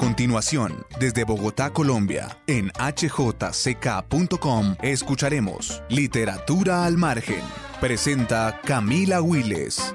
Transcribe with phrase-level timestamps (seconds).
[0.00, 7.42] continuación, desde Bogotá, Colombia, en hjck.com, escucharemos Literatura al Margen.
[7.82, 9.94] Presenta Camila Willes.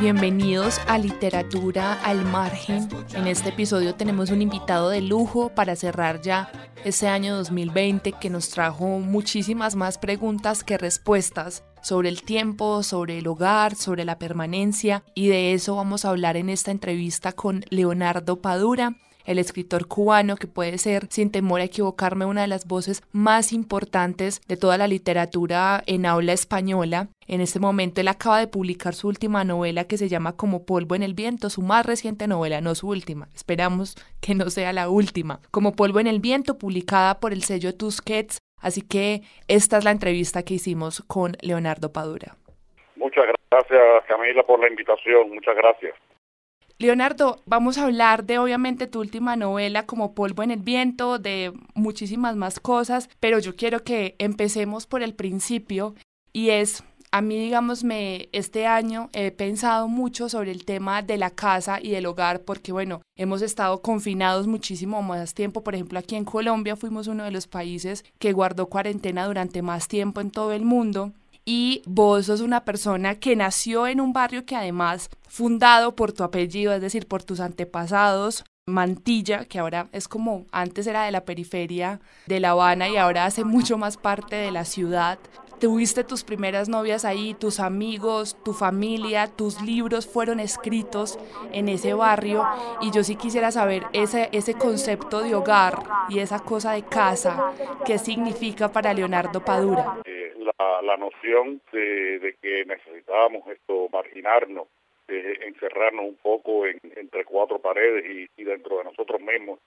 [0.00, 2.88] Bienvenidos a Literatura al Margen.
[3.14, 6.52] En este episodio tenemos un invitado de lujo para cerrar ya
[6.84, 13.18] este año 2020 que nos trajo muchísimas más preguntas que respuestas sobre el tiempo, sobre
[13.18, 17.64] el hogar, sobre la permanencia y de eso vamos a hablar en esta entrevista con
[17.70, 18.96] Leonardo Padura
[19.28, 23.52] el escritor cubano que puede ser, sin temor a equivocarme, una de las voces más
[23.52, 27.08] importantes de toda la literatura en habla española.
[27.26, 30.94] En este momento él acaba de publicar su última novela que se llama Como polvo
[30.94, 33.28] en el viento, su más reciente novela, no su última.
[33.34, 35.40] Esperamos que no sea la última.
[35.50, 38.38] Como polvo en el viento, publicada por el sello Tusquets.
[38.62, 42.36] Así que esta es la entrevista que hicimos con Leonardo Padura.
[42.96, 45.94] Muchas gracias Camila por la invitación, muchas gracias.
[46.80, 51.52] Leonardo, vamos a hablar de obviamente tu última novela como Polvo en el Viento, de
[51.74, 55.96] muchísimas más cosas, pero yo quiero que empecemos por el principio
[56.32, 61.18] y es a mí, digamos, me, este año he pensado mucho sobre el tema de
[61.18, 65.64] la casa y del hogar, porque, bueno, hemos estado confinados muchísimo más tiempo.
[65.64, 69.88] Por ejemplo, aquí en Colombia fuimos uno de los países que guardó cuarentena durante más
[69.88, 71.12] tiempo en todo el mundo
[71.50, 76.22] y vos sos una persona que nació en un barrio que además fundado por tu
[76.22, 81.24] apellido, es decir, por tus antepasados, Mantilla, que ahora es como antes era de la
[81.24, 85.18] periferia de La Habana y ahora hace mucho más parte de la ciudad.
[85.58, 91.18] Tuviste tus primeras novias ahí, tus amigos, tu familia, tus libros fueron escritos
[91.52, 92.46] en ese barrio
[92.82, 97.52] y yo sí quisiera saber ese, ese concepto de hogar y esa cosa de casa,
[97.86, 99.96] ¿qué significa para Leonardo Padura?
[100.58, 104.68] La, noción de, que necesitábamos esto marginarnos,
[105.08, 109.58] encerrarnos un poco entre cuatro paredes y, dentro de nosotros mismos,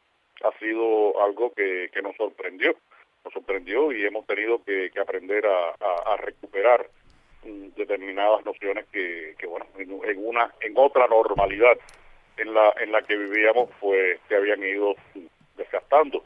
[0.43, 2.75] ha sido algo que, nos sorprendió,
[3.23, 6.87] nos sorprendió y hemos tenido que, aprender a, recuperar
[7.43, 11.77] mm, determinadas nociones que, bueno, en, una, en otra normalidad
[12.37, 14.95] en la, en la que vivíamos, pues se habían ido
[15.57, 16.23] desgastando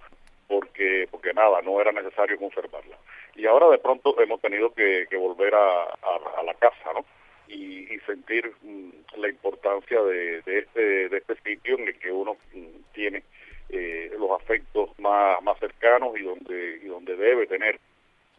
[0.47, 2.97] porque, porque nada, no era necesario conservarla
[3.35, 7.05] y ahora de pronto hemos tenido que, volver a, la casa, ¿no?
[7.47, 12.93] Y, sentir mm, la importancia de, este de este sitio en el que uno mm,
[12.93, 13.23] tiene
[13.69, 17.79] eh, los afectos más, más cercanos y donde y donde debe tener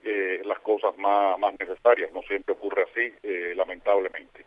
[0.04, 2.12] eh, las cosas más, más necesarias.
[2.12, 4.44] No siempre ocurre así, eh, lamentablemente.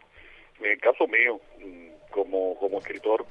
[0.59, 3.26] En el caso mío, mm, como, como escritor,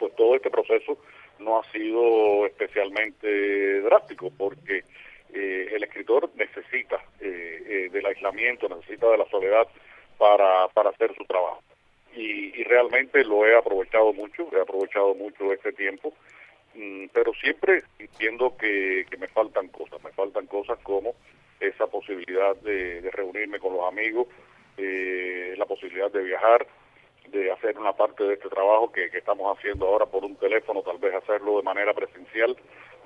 [0.00, 0.98] pues todo este proceso
[1.38, 4.84] no ha sido especialmente drástico porque
[5.32, 9.68] eh, el escritor necesita eh, eh, del aislamiento, necesita de la soledad
[10.16, 11.62] para, para hacer su trabajo.
[12.14, 16.12] Y, realmente lo he aprovechado mucho, he aprovechado mucho este tiempo,
[16.74, 21.14] mm, pero siempre entiendo que, me faltan cosas, me faltan cosas como
[21.60, 24.26] esa posibilidad de, reunirme con los amigos,
[24.76, 26.66] la posibilidad de viajar,
[27.30, 30.82] de hacer una parte de este trabajo que, que, estamos haciendo ahora por un teléfono,
[30.82, 32.56] tal vez hacerlo de manera presencial,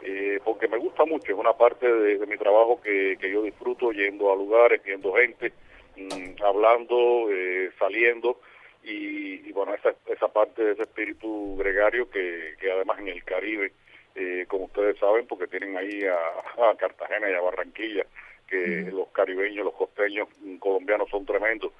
[0.02, 4.32] eh, porque me gusta mucho, es una parte de, mi trabajo que, yo disfruto yendo
[4.32, 5.52] a lugares, viendo gente,
[5.96, 8.40] mm, hablando, eh, saliendo,
[8.82, 13.72] y, bueno, esa, esa parte de ese espíritu gregario que, además en el Caribe,
[14.16, 18.04] eh, como ustedes saben, porque tienen ahí a, Cartagena y a Barranquilla,
[18.48, 21.72] que los caribeños, los costeños mm, colombianos son tremendos,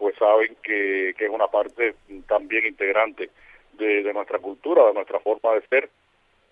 [0.00, 1.94] pues saben que, es una parte
[2.26, 3.30] también integrante
[3.74, 5.90] de nuestra cultura, de nuestra forma de ser,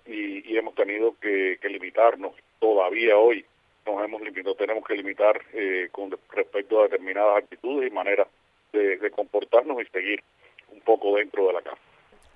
[0.08, 3.44] y, hemos tenido que, limitarnos todavía hoy.
[3.86, 8.28] Nos hemos limitado tenemos que limitar eh, con respecto a determinadas actitudes y maneras
[8.72, 10.22] de, comportarnos y seguir
[10.70, 11.78] un poco dentro de la casa.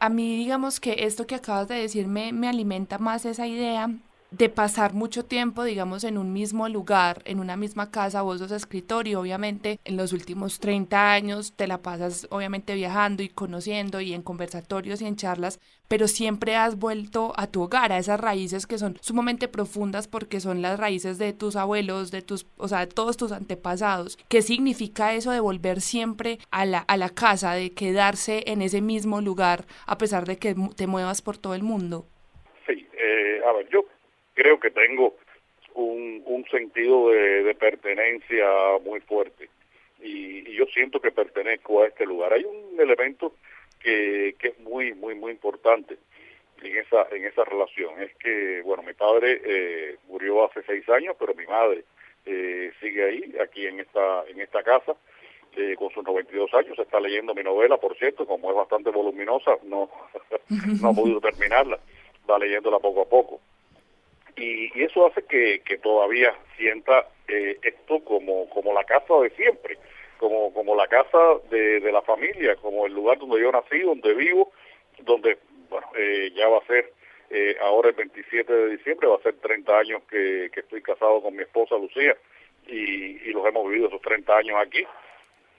[0.00, 3.88] A mí digamos que esto que acabas de decir me, me alimenta más esa idea
[4.32, 8.50] de pasar mucho tiempo, digamos, en un mismo lugar, en una misma casa, vos sos
[8.50, 14.00] escritor y obviamente en los últimos 30 años te la pasas obviamente viajando y conociendo
[14.00, 18.18] y en conversatorios y en charlas, pero siempre has vuelto a tu hogar, a esas
[18.18, 22.68] raíces que son sumamente profundas porque son las raíces de tus abuelos, de tus, o
[22.68, 24.16] sea, de todos tus antepasados.
[24.28, 28.80] ¿Qué significa eso de volver siempre a la, a la casa, de quedarse en ese
[28.80, 32.06] mismo lugar a pesar de que te muevas por todo el mundo?
[32.66, 33.84] Sí, eh, a ver, yo
[34.42, 35.14] creo que tengo
[35.74, 38.44] un, un sentido de, pertenencia
[38.84, 39.48] muy fuerte
[40.00, 42.32] y, yo siento que pertenezco a este lugar.
[42.32, 43.34] Hay un elemento
[43.80, 45.96] que, que es muy, muy, muy importante
[46.60, 48.02] en esa, en esa relación.
[48.02, 51.84] Es que, bueno, mi padre eh, murió hace seis años, pero mi madre
[52.26, 54.94] eh, sigue ahí, aquí en esta, en esta casa,
[55.56, 59.52] eh, con sus 92 años, está leyendo mi novela, por cierto, como es bastante voluminosa,
[59.64, 59.88] no,
[60.82, 61.78] no ha podido terminarla,
[62.28, 63.40] va leyéndola poco a poco.
[64.36, 69.30] Y, y eso hace que, que todavía sienta eh, esto como, como la casa de
[69.30, 69.78] siempre,
[70.18, 71.18] como, como la casa
[71.50, 74.52] de, de la familia, como el lugar donde yo nací, donde vivo,
[75.00, 75.38] donde,
[75.68, 76.92] bueno, eh, ya va a ser
[77.30, 81.22] eh, ahora el 27 de diciembre, va a ser 30 años que, que estoy casado
[81.22, 82.16] con mi esposa Lucía
[82.66, 84.86] y, y los hemos vivido esos 30 años aquí.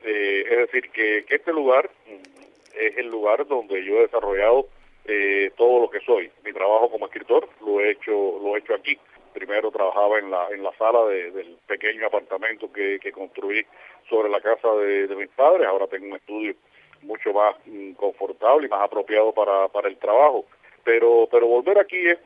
[0.04, 4.68] Eh, es decir, que, que, este lugar mm, es el lugar donde yo he desarrollado
[5.06, 6.32] eh, todo lo que soy.
[6.44, 8.98] Mi trabajo como escritor lo he hecho, lo he hecho aquí.
[9.34, 13.66] Primero trabajaba en la, en la sala de, del pequeño apartamento que, que construí
[14.10, 15.68] sobre la casa de, de mis padres.
[15.68, 16.54] Ahora tengo un estudio
[17.02, 20.46] mucho más mm, confortable y más apropiado para, para el trabajo.
[20.84, 22.20] Pero, pero volver aquí es,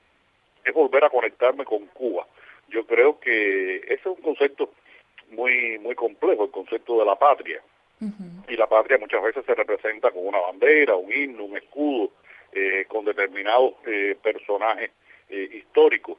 [0.65, 2.27] es volver a conectarme con Cuba.
[2.69, 4.69] Yo creo que ese es un concepto
[5.29, 7.61] muy muy complejo, el concepto de la patria.
[8.47, 12.11] Y la patria muchas veces se representa con una bandera, un himno, un escudo,
[12.51, 14.91] eh, con determinados eh, personajes
[15.29, 16.17] eh, históricos.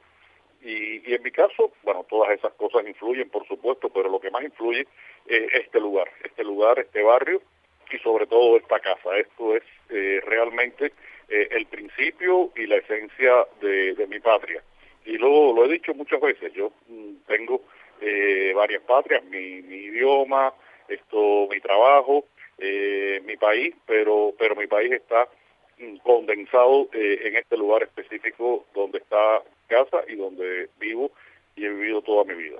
[0.61, 4.29] Y, y en mi caso, bueno, todas esas cosas influyen, por supuesto, pero lo que
[4.29, 4.85] más influye
[5.25, 7.41] es este lugar, este lugar, este barrio
[7.91, 9.17] y sobre todo esta casa.
[9.17, 10.93] Esto es eh, realmente
[11.29, 14.63] eh, el principio y la esencia de, mi patria.
[15.05, 17.61] Y lo, lo he dicho muchas veces, yo mm, tengo
[18.01, 20.53] eh, varias patrias, mi, mi idioma,
[20.87, 22.25] esto, mi trabajo,
[22.57, 25.27] eh, mi país, pero, pero mi país está
[26.03, 31.11] condensado eh, en este lugar específico donde está casa y donde vivo
[31.55, 32.59] y he vivido toda mi vida.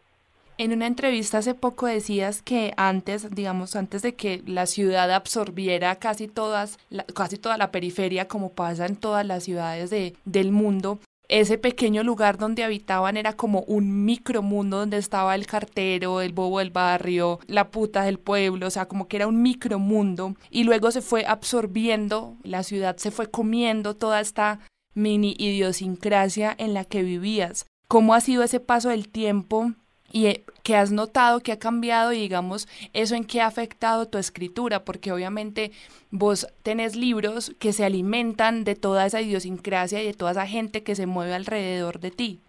[0.58, 5.96] En una entrevista hace poco decías que antes, digamos, antes de que la ciudad absorbiera
[6.00, 10.52] casi todas, la, casi toda la periferia, como pasa en todas las ciudades de, del
[10.52, 11.00] mundo,
[11.30, 16.60] ese pequeño lugar donde habitaban era como un micromundo donde estaba el cartero, el bobo
[16.60, 20.92] del barrio, la puta del pueblo, o sea, como que era un micromundo y luego
[20.92, 24.60] se fue absorbiendo, la ciudad se fue comiendo toda esta
[24.96, 27.68] mini idiosincrasia en la que vivías.
[27.88, 29.74] ¿Cómo ha sido ese paso del tiempo
[30.12, 34.08] y eh, que has notado que ha cambiado y digamos eso en qué ha afectado
[34.08, 35.72] tu escritura, porque obviamente
[36.12, 40.84] vos tenés libros que se alimentan de toda esa idiosincrasia y de toda esa gente
[40.84, 42.40] que se mueve alrededor de ti.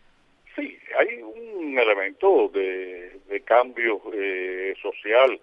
[0.56, 3.08] Sí, hay un elemento de,
[3.44, 5.40] cambio eh, social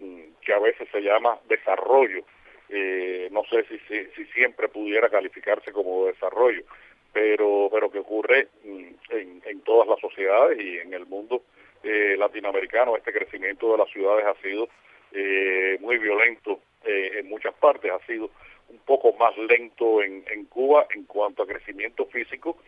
[0.00, 2.24] mm, que a veces se llama desarrollo.
[2.68, 3.78] Eh, no sé si,
[4.14, 6.64] si siempre pudiera calificarse como desarrollo,
[7.12, 11.42] pero pero que ocurre mm, en, en todas las sociedades y en el mundo
[11.82, 12.96] eh, latinoamericano.
[12.96, 14.68] Este crecimiento de las ciudades ha sido
[15.12, 17.90] eh, muy violento eh, en muchas partes.
[17.90, 18.30] Ha sido
[18.68, 22.58] un poco más lento en, en Cuba en cuanto a crecimiento físico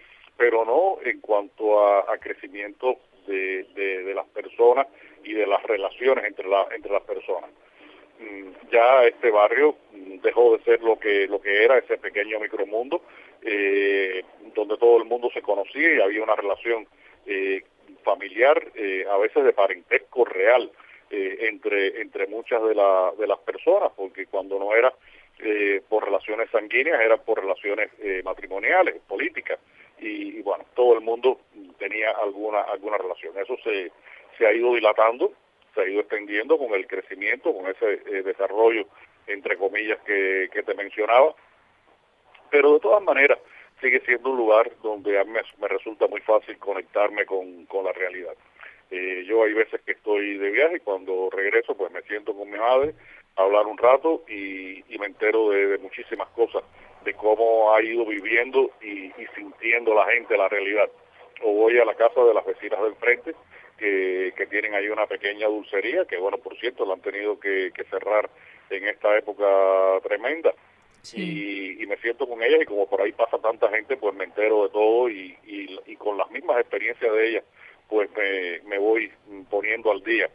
[0.41, 2.97] pero no en cuanto a, crecimiento
[3.27, 4.87] de, de, de las personas
[5.23, 7.51] y de las relaciones entre la, entre las personas.
[8.19, 12.41] Mm, ya este barrio mm, dejó de ser lo que lo que era ese pequeño
[12.41, 13.03] micromundo
[13.43, 14.23] eh,
[14.55, 16.87] donde todo el mundo se conocía y había una relación
[17.27, 17.63] eh,
[18.03, 20.71] familiar, eh, a veces de parentesco real
[21.11, 24.93] eh, entre entre muchas de, la, de las personas, porque cuando no era
[25.39, 27.91] eh, por relaciones sanguíneas, era por relaciones
[28.25, 29.59] matrimoniales, políticas,
[29.99, 31.41] y, y, bueno, todo el mundo
[31.79, 33.37] tenía alguna alguna relación.
[33.39, 33.91] Eso se,
[34.37, 35.33] se ha ido dilatando,
[35.75, 38.87] se ha ido extendiendo con el crecimiento, con ese desarrollo,
[39.27, 41.35] entre comillas, que, que te mencionaba,
[42.51, 43.39] pero de todas maneras
[43.81, 47.93] sigue siendo un lugar donde a mí me, resulta muy fácil conectarme con, con la
[47.93, 48.35] realidad.
[48.91, 52.51] Eh, yo hay veces que estoy de viaje y cuando regreso pues me siento con
[52.51, 52.95] mi madre
[53.37, 56.65] a hablar un rato y, y me entero de, muchísimas cosas,
[57.05, 60.91] de cómo ha ido viviendo y, y, sintiendo la gente la realidad.
[61.43, 63.35] O voy a la casa de las vecinas del frente
[63.79, 67.73] que, que tienen ahí una pequeña dulcería, que bueno, por cierto, la han tenido que
[67.89, 68.29] cerrar
[68.69, 69.47] en esta época
[70.03, 70.53] tremenda
[71.15, 74.25] Y, y, me siento con ellas y como por ahí pasa tanta gente, pues me
[74.25, 77.45] entero de todo y, y, con las mismas experiencias de ellas,
[77.89, 79.11] pues me, me voy
[79.49, 80.31] poniendo al día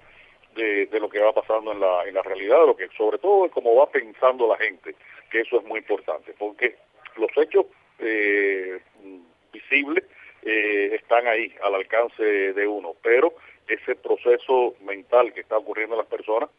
[0.56, 3.18] de, de, lo que va pasando en la, en la realidad, de lo que sobre
[3.20, 4.96] todo de cómo va pensando la gente,
[5.30, 6.76] que eso es muy importante, porque
[7.18, 7.68] los hechos
[8.00, 8.80] eh,
[9.52, 10.04] visibles
[10.44, 13.34] eh, están ahí al alcance de uno, pero
[13.68, 16.50] ese proceso mental que está ocurriendo en las personas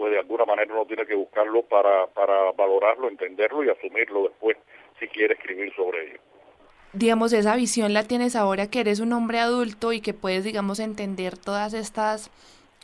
[0.00, 4.56] pues de alguna manera uno tiene que buscarlo para, para valorarlo, entenderlo y asumirlo después
[4.98, 6.20] si quiere escribir sobre ello.
[6.94, 10.80] Digamos, esa visión la tienes ahora que eres un hombre adulto y que puedes, digamos,
[10.80, 12.30] entender todas estas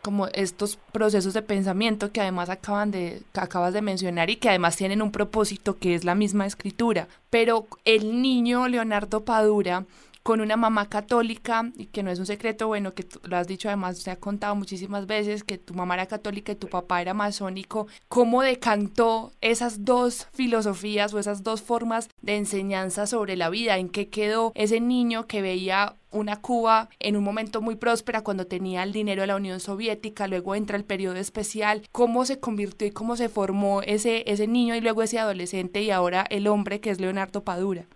[0.03, 4.51] como estos procesos de pensamiento que además acaban de que acabas de mencionar y que
[4.51, 9.87] además tienen un propósito que es la misma escritura, pero el niño Leonardo Padura
[10.27, 13.69] con una mamá católica y que no es un secreto, bueno, que lo has dicho
[13.69, 17.15] además, se ha contado muchísimas veces que tu mamá era católica y tu papá era
[17.15, 23.79] masónico, ¿cómo decantó esas dos filosofías o esas dos formas de enseñanza sobre la vida?
[23.79, 28.49] ¿En qué quedó ese niño que veía una Cuba en un momento muy próspera cuando
[28.49, 32.89] tenía el dinero de la Unión Soviética, luego entra el periodo especial, cómo se convirtió
[32.89, 36.81] y cómo se formó ese, ese niño y luego ese adolescente y ahora el hombre
[36.81, 37.87] que es Leonardo Padura.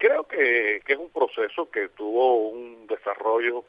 [0.00, 3.64] Creo que, es un proceso que tuvo un desarrollo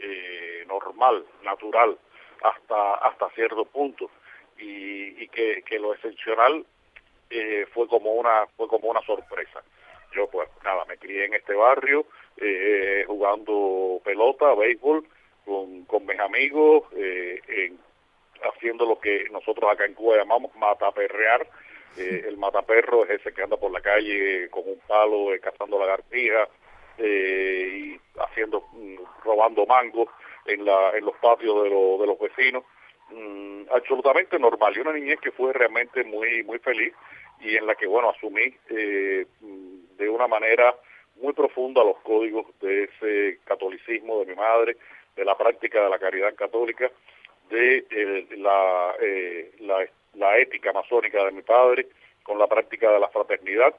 [0.00, 1.96] eh, normal, natural,
[2.42, 4.10] hasta, hasta cierto punto
[4.58, 6.66] y, que, lo excepcional
[7.30, 9.62] eh, fue como una fue como una sorpresa.
[10.16, 12.06] Yo pues nada, me crié en este barrio
[12.38, 15.06] eh, jugando pelota, béisbol,
[15.44, 17.72] con, con mis amigos, eh,
[18.42, 21.46] haciendo lo que nosotros acá en Cuba llamamos mataperrear.
[21.96, 25.78] Eh, el mataperro es ese que anda por la calle con un palo, eh, cazando
[25.78, 26.48] lagartijas
[26.98, 30.08] y haciendo, mm, robando mangos
[30.46, 32.64] en, la, en los patios de, de los vecinos.
[33.10, 36.92] Mm, absolutamente normal y una niñez que fue realmente muy muy feliz
[37.40, 40.74] y en la que bueno asumí eh, de una manera
[41.16, 44.76] muy profunda los códigos de ese catolicismo de mi madre,
[45.16, 46.90] de la práctica de la caridad católica,
[47.50, 51.86] de eh, la, eh, la, la, ética masónica de mi padre,
[52.22, 53.74] con la práctica de la fraternidad,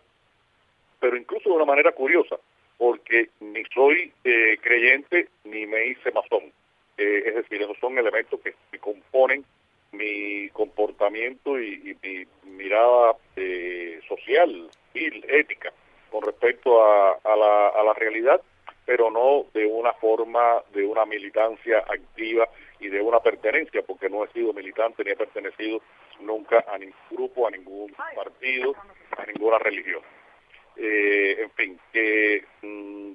[0.99, 2.37] pero incluso de una manera curiosa,
[2.77, 6.51] porque ni soy eh, creyente ni me hice masón.
[6.97, 9.45] es decir, esos son elementos que, componen
[9.91, 13.15] mi comportamiento y, mi mirada
[14.07, 15.73] social, y ética
[16.09, 18.41] con respecto a, la, a la realidad,
[18.85, 22.47] pero no de una forma de una militancia activa
[22.79, 25.81] y de una pertenencia, porque no he sido militante ni he pertenecido
[26.21, 28.75] nunca a ningún grupo, a ningún partido,
[29.17, 30.01] a ninguna religión.
[30.75, 33.11] Eh, en fin, que mm,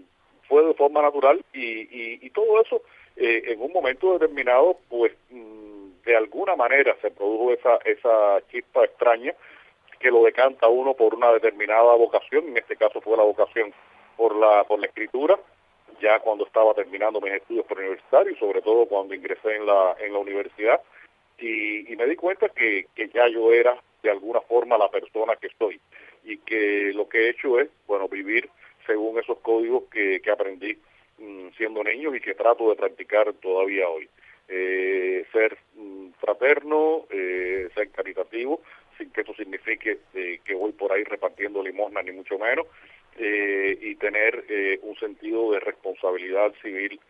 [0.49, 2.83] fue de forma natural y, todo eso
[3.17, 8.85] eh, en un momento determinado, pues mm, de alguna manera se produjo esa, esa chispa
[8.85, 9.33] extraña
[9.99, 13.73] que lo decanta uno por una determinada vocación, en este caso fue la vocación
[14.17, 15.39] por la, por la escritura,
[16.01, 20.19] ya cuando estaba terminando mis estudios preuniversitarios, sobre todo cuando ingresé en la, en la
[20.19, 20.83] universidad,
[21.39, 25.47] y, me di cuenta que, que ya yo era de alguna forma la persona que
[25.49, 25.81] estoy
[26.25, 28.49] y que lo que he hecho es, bueno, vivir
[28.87, 30.77] según esos códigos que, que aprendí
[31.19, 34.09] mm, siendo niño y que trato de practicar todavía hoy.
[34.47, 38.61] Eh, ser mm, fraterno, eh, ser caritativo,
[38.99, 42.67] sin que eso signifique eh, que voy por ahí repartiendo limosna ni mucho menos,
[43.17, 47.01] eh, y tener eh, un sentido de responsabilidad civil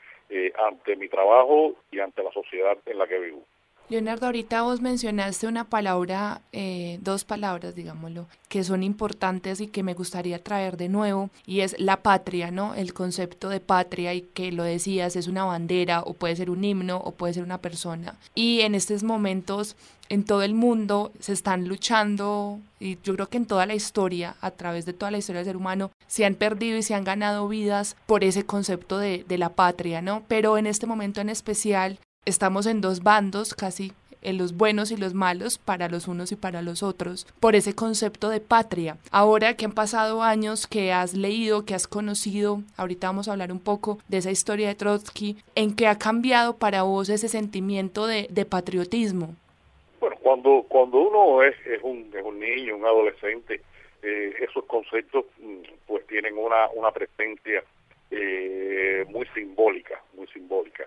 [0.56, 3.44] ante mi trabajo y ante la sociedad en la que vivo.
[3.90, 9.82] Leonardo, ahorita vos mencionaste una palabra, eh, dos palabras, digámoslo, que son importantes y que
[9.82, 12.74] me gustaría traer de nuevo, y es la patria, ¿no?
[12.74, 16.64] El concepto de patria, y que lo decías, es una bandera, o puede ser un
[16.64, 18.14] himno, o puede ser una persona.
[18.34, 19.76] Y en estos momentos,
[20.08, 24.36] en todo el mundo, se están luchando, y yo creo que en toda la historia,
[24.40, 27.04] a través de toda la historia del ser humano, se han perdido y se han
[27.04, 30.22] ganado vidas por ese concepto de, de la patria, ¿no?
[30.26, 33.92] Pero en este momento en especial, estamos en dos bandos casi
[34.24, 37.74] en los buenos y los malos para los unos y para los otros, por ese
[37.74, 38.96] concepto de patria.
[39.10, 43.52] Ahora que han pasado años, que has leído, que has conocido, ahorita vamos a hablar
[43.52, 48.06] un poco de esa historia de Trotsky, ¿en qué ha cambiado para vos ese sentimiento
[48.06, 49.34] de, patriotismo?
[50.00, 53.60] Bueno, cuando, cuando uno es, es, un, es un niño, un adolescente,
[54.02, 57.64] eh, esos conceptos mm, pues tienen una, una presencia
[58.10, 60.84] eh, muy simbólica, muy simbólica.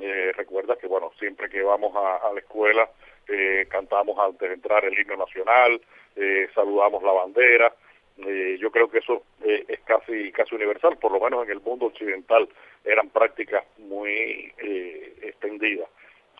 [0.00, 2.88] Eh, recuerda que, bueno, siempre que vamos a, la escuela
[3.28, 5.80] eh, cantamos antes de entrar el himno nacional,
[6.16, 7.74] eh, saludamos la bandera.
[8.18, 11.86] Eh, yo creo que eso es casi casi universal, por lo menos en el mundo
[11.86, 12.48] occidental
[12.84, 14.52] eran prácticas muy
[15.22, 15.88] extendidas.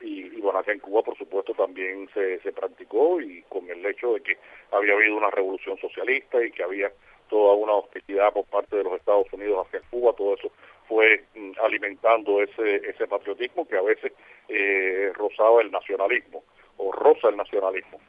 [0.01, 4.15] Y, bueno, acá en Cuba, por supuesto, también se, se practicó y con el hecho
[4.15, 4.37] de que
[4.71, 6.93] había habido una revolución socialista y que había
[7.29, 10.53] toda una hostilidad por parte de los Estados Unidos hacia Cuba, todo eso
[10.88, 14.12] fue mm, alimentando ese, ese patriotismo que a veces
[14.49, 16.43] eh, rozaba el nacionalismo
[16.76, 18.00] o roza el nacionalismo.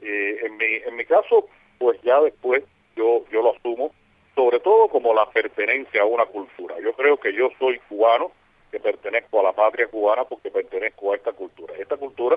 [0.00, 2.62] Eh, en, mi, en mi caso, pues ya después
[2.96, 3.92] yo, yo lo asumo,
[4.34, 6.76] sobre todo como la pertenencia a una cultura.
[6.80, 8.32] Yo creo que yo soy cubano,
[8.70, 11.74] que pertenezco a la patria cubana porque pertenezco a esta cultura.
[11.78, 12.36] Esta cultura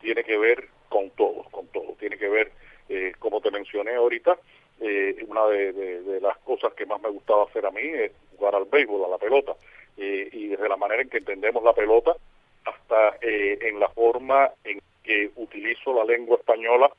[0.00, 1.94] tiene que ver con todo, con todo.
[1.98, 2.52] Tiene que ver,
[2.88, 4.38] eh, como te mencioné ahorita,
[4.82, 8.64] eh, una de, las cosas que más me gustaba hacer a mí es jugar al
[8.64, 9.54] béisbol, a la pelota,
[9.96, 12.16] eh, y desde la manera en que entendemos la pelota
[12.64, 16.90] hasta eh, en la forma en que utilizo la lengua española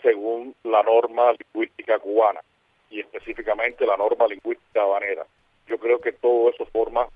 [0.00, 2.40] según la norma lingüística cubana
[2.88, 5.26] y específicamente la norma lingüística habanera.
[5.66, 7.08] Yo creo que todo eso forma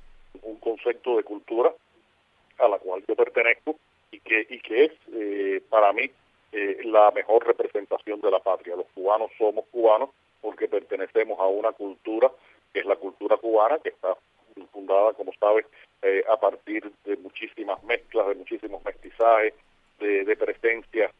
[0.42, 1.72] un concepto de cultura
[2.58, 3.76] a la cual yo pertenezco
[4.10, 6.10] y que, y que es eh, para mí
[6.52, 8.76] eh, la mejor representación de la patria.
[8.76, 12.30] Los cubanos somos cubanos porque pertenecemos a una cultura
[12.72, 14.16] que es la cultura cubana, que está
[14.72, 15.66] fundada, como sabes,
[16.02, 19.54] eh, a partir de muchísimas mezclas, de muchísimos mestizajes,
[19.98, 21.12] de, presencias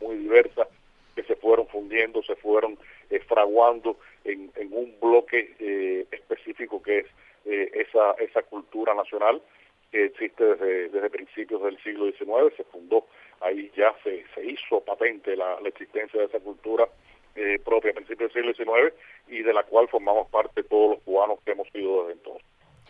[0.00, 0.66] muy diversas
[1.14, 2.78] que se fueron fundiendo, se fueron
[3.26, 7.06] fraguando en, en, un bloque específico que es
[7.44, 9.42] esa, esa cultura nacional
[9.90, 13.06] que existe desde, desde principios del siglo XIX, se fundó,
[13.40, 16.88] ahí ya se, se hizo patente la, la existencia de esa cultura
[17.34, 18.94] eh, propia a principios del siglo XIX
[19.28, 22.44] y de la cual formamos parte todos los cubanos que hemos sido desde entonces.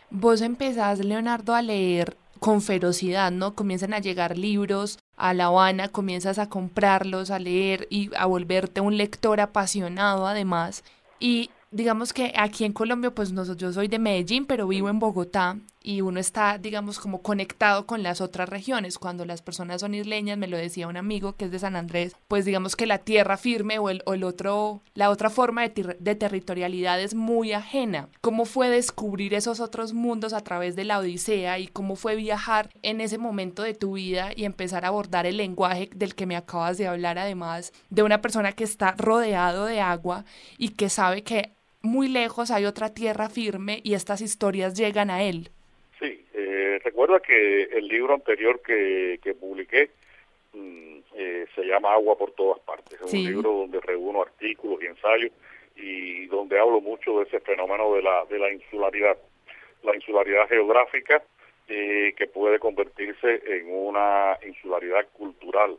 [0.09, 3.53] Vos empezás, Leonardo, a leer con ferocidad, ¿no?
[3.53, 8.81] Comienzan a llegar libros a La Habana, comienzas a comprarlos, a leer y a volverte
[8.81, 10.83] un lector apasionado además.
[11.19, 15.57] Y digamos que aquí en Colombia, pues yo soy de Medellín, pero vivo en Bogotá
[15.81, 18.97] y uno está, digamos, como conectado con las otras regiones.
[18.97, 22.15] Cuando las personas son isleñas, me lo decía un amigo que es de San Andrés,
[22.27, 25.97] pues digamos que la tierra firme o el, o el otro, la otra forma de,
[25.99, 28.09] de territorialidad es muy ajena.
[28.21, 32.69] ¿Cómo fue descubrir esos otros mundos a través de la Odisea y cómo fue viajar
[32.81, 36.35] en ese momento de tu vida y empezar a abordar el lenguaje del que me
[36.35, 40.25] acabas de hablar, además de una persona que está rodeado de agua
[40.57, 45.23] y que sabe que muy lejos hay otra tierra firme y estas historias llegan a
[45.23, 45.49] él.
[45.99, 49.91] Sí, eh, recuerda que el libro anterior que, que publiqué
[50.53, 52.99] mm, eh, se llama Agua por todas partes.
[53.01, 55.31] Es un libro donde reúno artículos y ensayos
[55.75, 59.17] y donde hablo mucho de ese fenómeno de la, de la insularidad.
[59.83, 61.23] La insularidad geográfica
[61.67, 65.77] eh, que puede convertirse en una insularidad cultural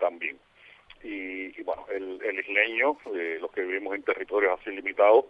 [0.00, 0.36] también
[1.06, 5.26] y, bueno, el, el isleño, eh, los que vivimos en territorios así limitados,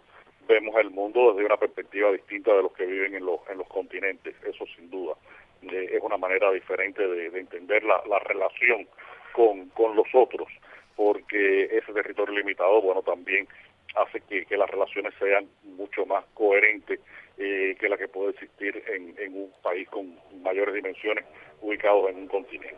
[0.47, 3.67] vemos el mundo desde una perspectiva distinta de los que viven en los, en los
[3.67, 5.15] continentes, eso sin duda.
[5.61, 8.87] Eh, es una manera diferente de, entender la, la relación
[9.33, 10.47] con, con los otros,
[10.95, 13.47] porque ese territorio limitado, bueno, también
[13.95, 16.99] hace que, que las relaciones sean mucho más coherentes
[17.37, 21.25] eh, que la que puede existir en, en un país con mayores dimensiones
[21.61, 22.77] ubicados en un continente.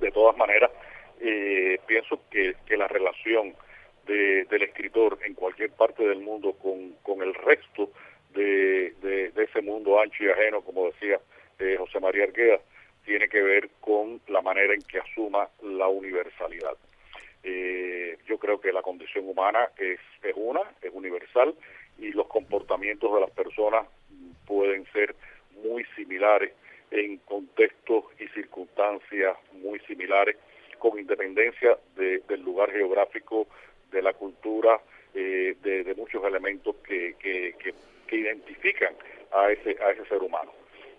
[0.00, 0.70] De todas maneras,
[1.20, 3.54] eh, pienso que, que, la relación
[4.06, 7.90] de, del escritor en cualquier parte del mundo con, con el resto
[8.34, 11.20] de, de, ese mundo ancho y ajeno, como decía
[11.58, 12.60] eh, José María Argueda,
[13.04, 16.76] tiene que ver con la manera en que asuma la universalidad.
[17.42, 21.54] Eh, yo creo que la condición humana es, es una, es universal,
[21.98, 23.86] y los comportamientos de las personas
[24.46, 25.14] pueden ser
[25.64, 26.52] muy similares
[26.90, 30.36] en contextos y circunstancias muy similares
[30.78, 33.46] con independencia del lugar geográfico,
[33.90, 34.80] de la cultura,
[35.14, 37.74] eh, de, muchos elementos que, que,
[38.14, 38.94] identifican
[39.32, 40.52] a ese, a ese ser humano.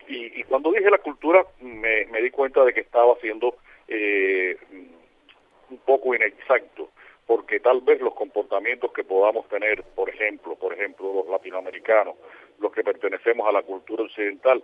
[0.08, 4.58] Y, cuando dije la cultura me, di cuenta de que estaba siendo eh,
[5.70, 6.90] un poco inexacto,
[7.26, 12.16] porque tal vez los comportamientos que podamos tener, por ejemplo, por ejemplo, los latinoamericanos,
[12.60, 14.64] los que pertenecemos a la cultura occidental,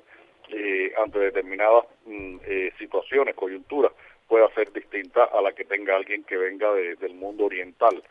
[0.50, 2.38] eh, ante determinadas mm,
[2.80, 3.92] situaciones, coyunturas,
[4.34, 8.02] pueda ser distinta a la que tenga alguien que venga del mundo oriental,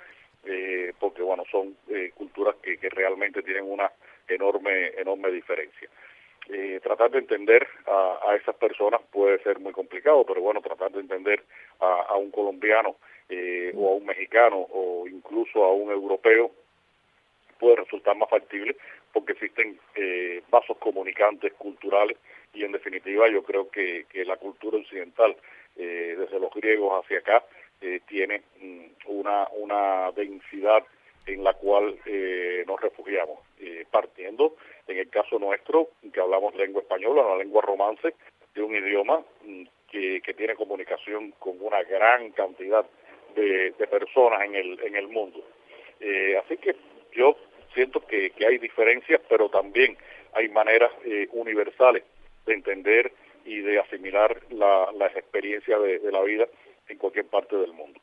[0.45, 3.91] eh, porque bueno, son eh, culturas que, realmente tienen una
[4.29, 5.89] enorme, enorme diferencia.
[6.49, 11.01] Eh, tratar de entender a, esas personas puede ser muy complicado, pero bueno, tratar de
[11.01, 11.43] entender
[11.81, 12.95] a, un colombiano
[13.75, 16.53] o a un mexicano o incluso a un europeo
[17.59, 18.77] puede resultar más factible
[19.13, 19.77] porque existen
[20.51, 22.17] vasos comunicantes culturales
[22.55, 25.35] y en definitiva yo creo que la cultura occidental
[25.77, 27.45] eh, desde los griegos hacia acá,
[27.81, 30.85] eh, tiene mm, una, densidad
[31.27, 33.39] en la cual eh, nos refugiamos,
[33.91, 34.57] partiendo,
[34.87, 38.15] en el caso nuestro, que hablamos lengua española, una lengua romance,
[38.55, 42.85] de un idioma mm, que, tiene comunicación con una gran cantidad
[43.35, 45.45] de, de personas en el, en el mundo.
[46.43, 46.75] así que
[47.13, 47.37] yo
[47.75, 49.97] siento que, que hay diferencias, pero también
[50.33, 50.91] hay maneras
[51.33, 52.03] universales
[52.47, 53.13] de entender
[53.45, 56.47] y de asimilar las experiencias de, la vida
[56.89, 58.01] en cualquier parte del mundo.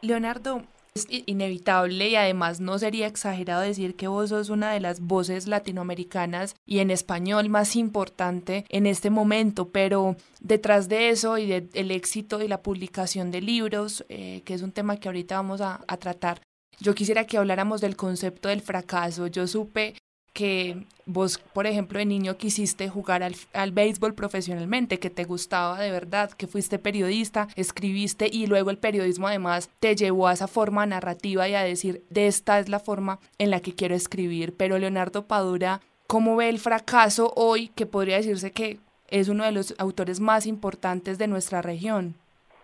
[0.00, 0.62] Leonardo,
[0.94, 5.46] es inevitable y además no sería exagerado decir que vos sos una de las voces
[5.46, 11.90] latinoamericanas y en español más importante en este momento, pero detrás de eso y del
[11.90, 15.96] éxito y la publicación de libros, eh, que es un tema que ahorita vamos a
[15.98, 16.40] tratar,
[16.80, 19.26] yo quisiera que habláramos del concepto del fracaso.
[19.26, 19.94] Yo supe
[20.32, 25.80] que vos, por ejemplo, de niño quisiste jugar al, al, béisbol profesionalmente, que te gustaba
[25.80, 30.48] de verdad, que fuiste periodista, escribiste y luego el periodismo además te llevó a esa
[30.48, 34.54] forma narrativa y a decir, de esta es la forma en la que quiero escribir.
[34.56, 38.78] Pero Leonardo Padura ¿cómo ve el fracaso hoy que podría decirse que
[39.10, 42.14] es uno de los autores más importantes de nuestra región?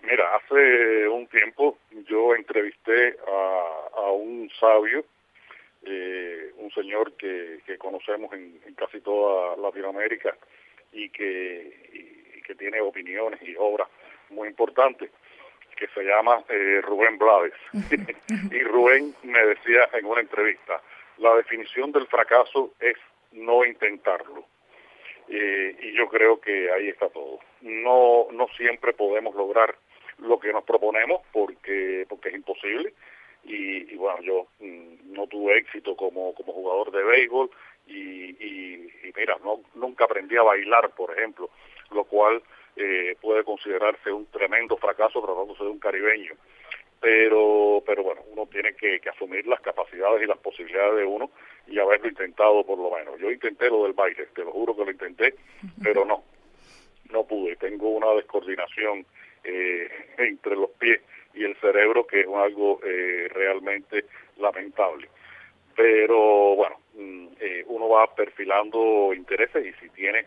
[0.02, 3.16] Mira, hace un tiempo yo entrevisté
[3.96, 5.04] a, un sabio,
[5.86, 10.36] eh, un señor que, conocemos en, casi toda Latinoamérica
[10.92, 13.88] y que, que tiene opiniones y obras
[14.30, 15.10] muy importantes,
[15.76, 17.54] que se llama eh, Rubén Blades.
[18.50, 20.80] y Rubén me decía en una entrevista,
[21.18, 22.96] la definición del fracaso es
[23.32, 24.46] no intentarlo.
[25.28, 27.40] Eh, y yo creo que ahí está todo.
[27.62, 29.74] No, no siempre podemos lograr
[30.18, 32.92] lo que nos proponemos porque, porque es imposible.
[33.44, 37.50] Y, bueno, yo mm, no tuve éxito como, como jugador de béisbol
[37.86, 41.50] y, y, mira, no, nunca aprendí a bailar, por ejemplo,
[41.90, 42.42] lo cual
[42.76, 46.34] eh, puede considerarse un tremendo fracaso tratándose de un caribeño.
[47.00, 51.30] Pero, pero bueno, uno tiene que, que asumir las capacidades y las posibilidades de uno
[51.66, 53.18] y haberlo intentado por lo menos.
[53.20, 55.34] Yo intenté lo del baile, te lo juro que lo intenté,
[55.82, 56.24] pero no,
[57.10, 57.56] no pude.
[57.56, 59.04] Tengo una descoordinación
[59.44, 61.00] eh, entre los pies
[61.34, 64.04] y el cerebro que es algo eh, realmente
[64.38, 65.08] lamentable.
[65.76, 70.26] Pero bueno, mm, eh, uno va perfilando intereses y si tiene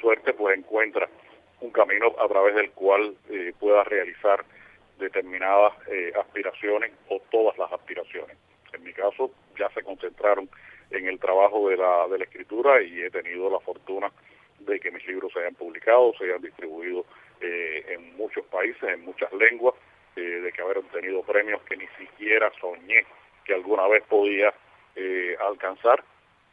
[0.00, 1.06] suerte pues encuentra
[1.60, 3.14] un camino a través del cual
[3.60, 4.42] pueda realizar
[4.98, 5.74] determinadas
[6.18, 8.38] aspiraciones o todas las aspiraciones.
[8.72, 10.48] En mi caso ya se concentraron
[10.90, 14.10] en el trabajo de la, de la escritura y he tenido la fortuna
[14.60, 17.04] de que mis libros se hayan publicado, se hayan distribuido
[17.40, 19.74] eh, en muchos países, en muchas lenguas,
[20.18, 23.06] eh, de que haber obtenido premios que ni siquiera soñé
[23.44, 24.52] que alguna vez podía
[24.96, 26.02] eh, alcanzar.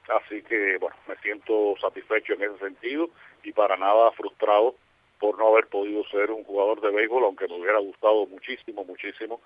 [0.08, 3.10] Así que, bueno, me siento satisfecho en ese sentido
[3.43, 4.75] y para nada frustrado
[5.19, 9.41] por no haber podido ser un jugador de béisbol, aunque me hubiera gustado muchísimo, muchísimo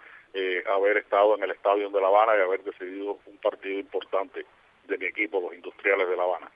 [0.68, 4.46] haber estado en el Estadio de La Habana y haber decidido un partido importante
[4.86, 6.52] de mi equipo, los Industriales de La Habana.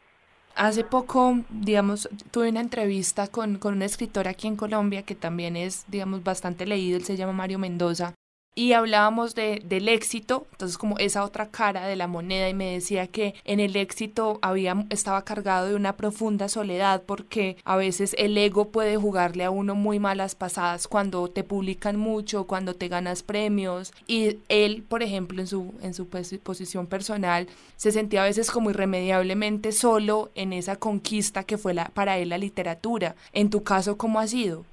[0.55, 5.55] Hace poco, digamos, tuve una entrevista con, con un escritor aquí en Colombia que también
[5.55, 8.13] es, digamos, bastante leído, él se llama Mario Mendoza,
[8.55, 12.73] y hablábamos de, del éxito, entonces como esa otra cara de la moneda y me
[12.73, 18.15] decía que en el éxito había, estaba cargado de una profunda soledad porque a veces
[18.17, 22.87] el ego puede jugarle a uno muy malas pasadas cuando te publican mucho, cuando te
[22.87, 28.27] ganas premios y él, por ejemplo, en su, en su posición personal se sentía a
[28.27, 33.15] veces como irremediablemente solo en esa conquista que fue la, para él la literatura.
[33.33, 34.65] En tu caso, ¿cómo ha sido?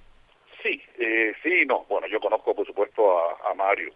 [1.10, 1.84] Sí, eh, sí, no.
[1.88, 3.92] Bueno, yo conozco por supuesto a, Mario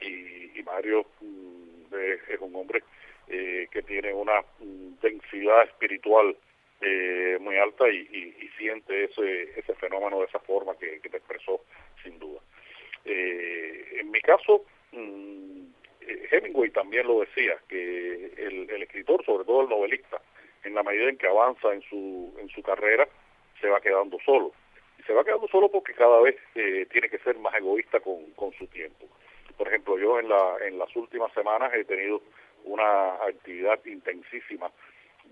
[0.00, 1.94] y, Mario mm,
[2.28, 2.82] es, un hombre
[3.28, 6.36] eh, que tiene una mm, densidad espiritual
[6.80, 11.62] eh, muy alta y, siente ese, ese fenómeno de esa forma que, te expresó
[12.02, 12.40] sin duda.
[13.06, 15.62] Eh, en mi caso, mm,
[16.30, 20.20] Hemingway también lo decía, que el, el escritor, sobre todo el novelista,
[20.64, 23.08] en la medida en que avanza en su, en su carrera,
[23.62, 24.52] se va quedando solo
[25.10, 28.68] se va quedando solo porque cada vez eh, tiene que ser más egoísta con, su
[28.68, 29.08] tiempo.
[29.58, 32.22] Por ejemplo, yo en, la, en las últimas semanas he tenido
[32.62, 34.70] una actividad intensísima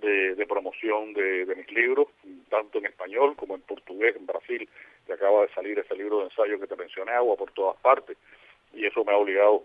[0.00, 2.08] de, promoción de, mis libros,
[2.50, 4.68] tanto en español como en portugués, en Brasil,
[5.06, 8.16] que acaba de salir ese libro de ensayo que te mencioné, Agua por todas partes,
[8.74, 9.62] y eso me ha obligado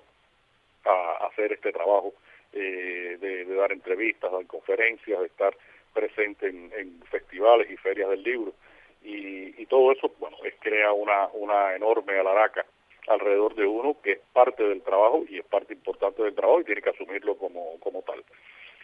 [0.85, 2.13] a, hacer este trabajo
[2.51, 5.57] eh, de, dar entrevistas, dar conferencias, de estar
[5.91, 8.53] presente en festivales y ferias del libro
[9.03, 12.65] y, todo eso, bueno, es, crea una, una enorme alaraca
[13.07, 16.65] alrededor de uno que es parte del trabajo y es parte importante del trabajo y
[16.65, 18.23] tiene que asumirlo como, como tal.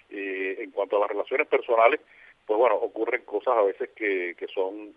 [0.09, 2.01] Eh, en cuanto a las relaciones personales,
[2.45, 4.95] pues bueno, ocurren cosas a veces que, que son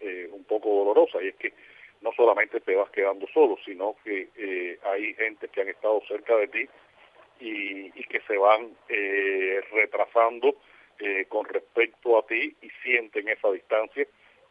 [0.00, 1.52] eh, un poco dolorosas y es que
[2.00, 6.36] no solamente te vas quedando solo, sino que eh, hay gente que han estado cerca
[6.36, 6.68] de ti
[7.40, 10.56] y, y que se van eh, retrasando
[11.00, 14.06] eh, con respecto a ti y sienten esa distancia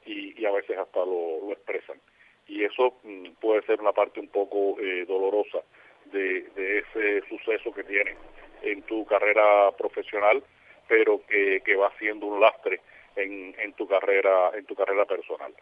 [0.07, 1.99] y, a veces hasta lo, expresan.
[2.47, 5.59] Y eso mm, puede ser una parte un poco eh, dolorosa
[6.05, 8.17] de, ese suceso que tienes
[8.61, 10.43] en tu carrera profesional,
[10.87, 12.79] pero que, va siendo un lastre
[13.15, 15.53] en, en tu carrera en tu carrera personal,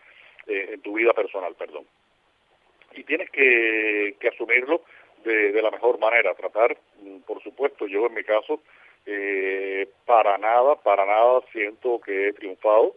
[0.47, 1.85] eh, en tu vida personal, perdón.
[2.93, 4.83] Y tienes que, asumirlo
[5.23, 8.61] de, de la mejor manera, tratar, mm, por supuesto, yo en mi caso,
[9.07, 12.95] eh, para nada, para nada siento que he triunfado,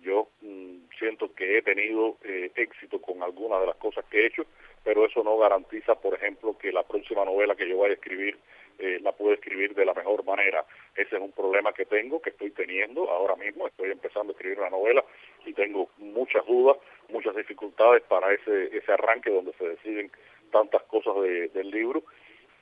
[0.00, 4.26] yo mm, siento que he tenido eh, éxito con algunas de las cosas que he
[4.26, 4.44] hecho,
[4.84, 8.38] pero eso no garantiza, por ejemplo, que la próxima novela que yo vaya a escribir
[8.78, 10.64] eh, la pueda escribir de la mejor manera.
[10.94, 13.66] Ese es un problema que tengo, que estoy teniendo ahora mismo.
[13.66, 15.04] Estoy empezando a escribir una novela
[15.44, 16.76] y tengo muchas dudas,
[17.08, 20.12] muchas dificultades para ese, ese arranque donde se deciden
[20.52, 21.14] tantas cosas
[21.52, 22.04] del libro.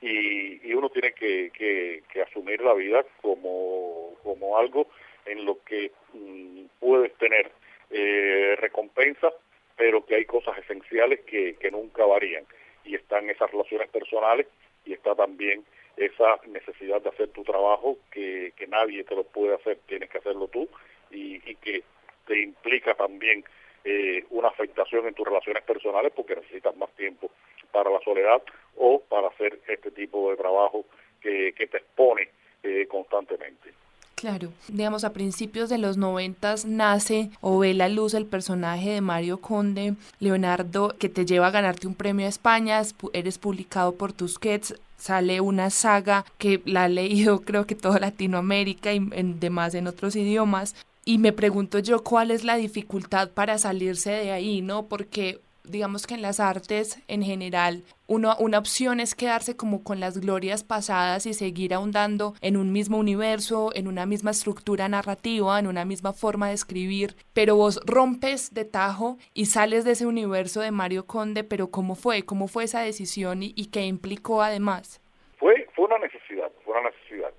[0.01, 4.87] Y, y uno tiene que, que, que asumir la vida como, como algo
[5.27, 7.51] en lo que mm, puedes tener
[7.89, 9.31] eh, recompensa,
[9.75, 12.45] pero que hay cosas esenciales que, que nunca varían.
[12.83, 14.47] Y están esas relaciones personales
[14.85, 15.63] y está también
[15.97, 20.19] esa necesidad de hacer tu trabajo que, que nadie te lo puede hacer, tienes que
[20.19, 20.69] hacerlo tú
[21.11, 21.83] y, y que
[22.25, 23.43] te implica también
[23.83, 27.31] eh, una afectación en tus relaciones personales porque necesitas más tiempo
[27.71, 28.41] para la soledad
[28.75, 30.85] o para hacer este tipo de trabajo
[31.21, 32.29] que, que te expone
[32.63, 33.73] eh, constantemente.
[34.17, 39.01] Claro, digamos a principios de los noventas nace o ve la luz el personaje de
[39.01, 42.81] Mario Conde, Leonardo, que te lleva a ganarte un premio a España,
[43.13, 48.91] eres publicado por Tusquets, sale una saga que la ha leído creo que toda Latinoamérica
[48.91, 50.75] y en, demás en otros idiomas.
[51.05, 54.87] Y me pregunto yo cuál es la dificultad para salirse de ahí, ¿no?
[54.87, 59.99] Porque digamos que en las artes en general uno, una opción es quedarse como con
[59.99, 65.59] las glorias pasadas y seguir ahondando en un mismo universo, en una misma estructura narrativa,
[65.59, 70.05] en una misma forma de escribir, pero vos rompes de tajo y sales de ese
[70.05, 72.23] universo de Mario Conde, pero ¿cómo fue?
[72.23, 75.01] ¿Cómo fue esa decisión y, y qué implicó además?
[75.37, 77.31] Fue, fue una necesidad, fue una necesidad.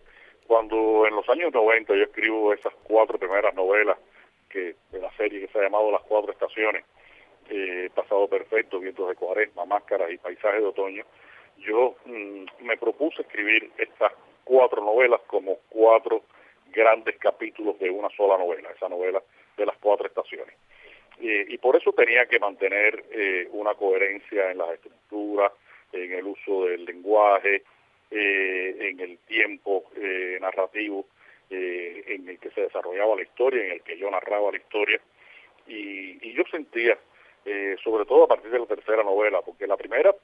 [0.46, 3.98] Cuando en los años 90 yo escribo esas cuatro primeras novelas
[4.48, 6.84] que de la serie que se ha llamado Las Cuatro Estaciones,
[7.50, 11.04] eh, Pasado Perfecto, Vientos de Cuaresma, Máscaras y Paisajes de Otoño,
[11.58, 14.12] yo mm, me propuse escribir estas
[14.44, 16.22] cuatro novelas como cuatro
[16.70, 19.22] grandes capítulos de una sola novela, esa novela
[19.56, 20.54] de las cuatro estaciones.
[21.20, 25.52] Eh, y por eso tenía que mantener eh, una coherencia en las estructuras,
[25.92, 27.62] en el uso del lenguaje,
[28.10, 29.84] en el tiempo
[30.40, 31.06] narrativo
[31.50, 35.00] en el que se desarrollaba la historia, en el que yo narraba la historia.
[35.66, 36.98] Y, y yo sentía
[37.44, 40.14] eh, sobre todo a partir de la tercera novela, porque la primera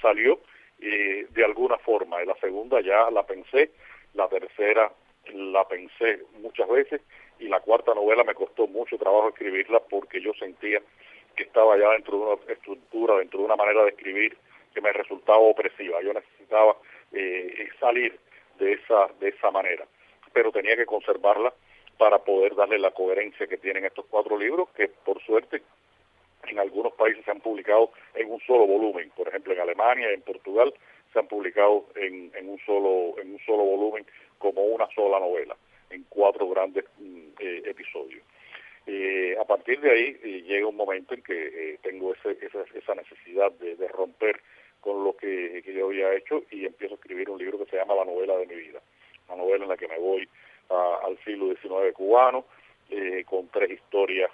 [0.00, 0.40] salió
[0.80, 3.70] eh, de alguna forma, y la segunda ya la pensé,
[4.14, 4.92] la tercera
[5.32, 7.00] la pensé muchas veces,
[7.38, 10.80] y la cuarta novela me costó mucho trabajo escribirla porque yo sentía
[11.36, 14.36] que estaba ya dentro de una estructura, dentro de una manera de escribir
[14.74, 16.02] que me resultaba opresiva.
[16.02, 16.76] Yo necesitaba
[17.12, 18.18] eh, salir
[18.58, 19.86] de esa, de esa manera,
[20.32, 21.52] pero tenía que conservarla
[21.96, 25.62] para poder darle la coherencia que tienen estos cuatro libros, que por suerte
[26.46, 30.22] en algunos países se han publicado en un solo volumen, por ejemplo en Alemania, en
[30.22, 30.72] Portugal
[31.12, 34.06] se han publicado en, en un solo en un solo volumen
[34.38, 35.56] como una sola novela,
[35.90, 38.22] en cuatro grandes mm, eh, episodios.
[38.86, 42.94] Eh, a partir de ahí eh, llega un momento en que tengo ese, esa, esa
[42.94, 44.40] necesidad de, de, romper
[44.80, 47.76] con lo que, que, yo había hecho y empiezo a escribir un libro que se
[47.76, 48.80] llama La novela de mi vida,
[49.26, 50.26] una novela en la que me voy
[50.70, 52.44] a, al siglo XIX cubano,
[53.26, 54.30] con tres historias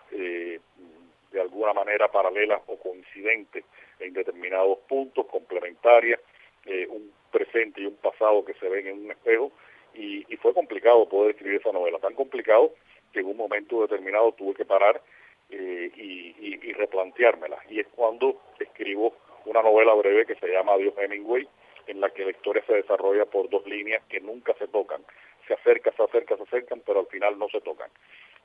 [1.35, 3.65] de alguna manera paralela o coincidente
[3.99, 6.21] en determinados puntos, complementarias,
[6.65, 9.53] eh, un presente y un pasado que se ven en un espejo,
[9.95, 12.75] y, fue complicado poder escribir esa novela, tan complicado
[13.13, 15.01] que en un momento determinado tuve que parar
[15.49, 17.59] eh, y, y, replanteármela.
[17.71, 19.15] Y es cuando escribo
[19.47, 21.49] una novela breve que se llama Adiós Hemingway,
[21.87, 25.03] en la que la historia se desarrolla por dos líneas que nunca se tocan.
[25.47, 27.91] Se acercan, se acercan, se acercan, pero al final no se tocan.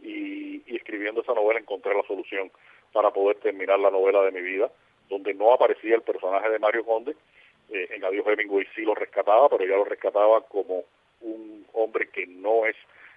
[0.02, 2.52] Y, y escribiendo esa novela encontré la solución
[2.92, 4.72] para poder terminar la novela de mi vida,
[5.10, 7.16] donde no aparecía el personaje de Mario Conde.
[7.72, 10.86] Eh, en Adiós Hemingway sí lo rescataba, pero ya lo rescataba como
[11.22, 12.76] un hombre que no es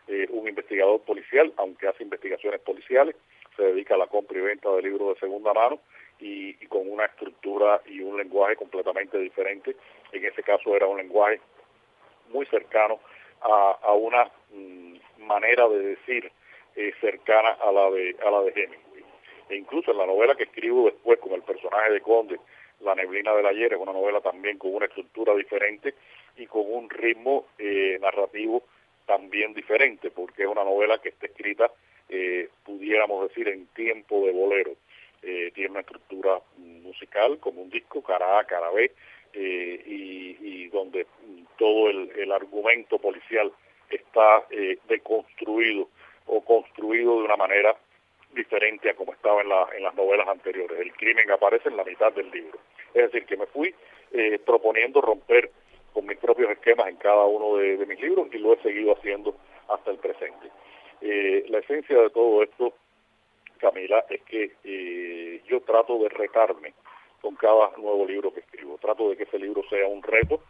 [0.09, 3.17] eh, un investigador policial, aunque hace investigaciones policiales,
[3.57, 5.79] se dedica a la compra y venta de libros de segunda mano
[6.19, 9.77] y, con una estructura y un lenguaje completamente diferente.
[10.13, 11.41] En ese caso era un lenguaje
[12.31, 13.01] muy cercano
[13.43, 16.31] a, una mm, manera de decir
[16.77, 18.93] eh, cercana a la de a la de Hemingway
[19.53, 22.41] e incluso en la novela que escribo después con el personaje de Conde,
[22.81, 25.95] La neblina del ayer, es una novela también con una estructura diferente
[26.37, 28.63] y con un ritmo eh, narrativo
[29.07, 31.71] también diferente, porque es una novela que está escrita,
[32.09, 34.73] eh, pudiéramos decir, en tiempo de bolero.
[35.23, 38.91] Eh, tiene una estructura musical como un disco, cara A, cara B,
[39.35, 41.07] y, y, donde
[41.63, 43.53] todo el, argumento policial
[43.89, 44.45] está
[44.89, 45.89] deconstruido
[46.27, 47.77] o construido de una manera
[48.35, 50.81] diferente a como estaba en, la, en las novelas anteriores.
[50.81, 52.59] El crimen aparece en la mitad del libro.
[52.95, 53.73] Es decir, que me fui
[54.13, 55.51] eh, proponiendo romper
[55.93, 59.37] con mis propios esquemas en cada uno de, mis libros y lo he seguido haciendo
[59.69, 60.51] hasta el presente.
[61.01, 62.75] Eh, la esencia de todo esto,
[63.59, 66.73] Camila, es que eh, yo trato de retarme
[67.21, 68.79] con cada nuevo libro que escribo.
[68.79, 70.41] Trato de que ese libro sea un reto,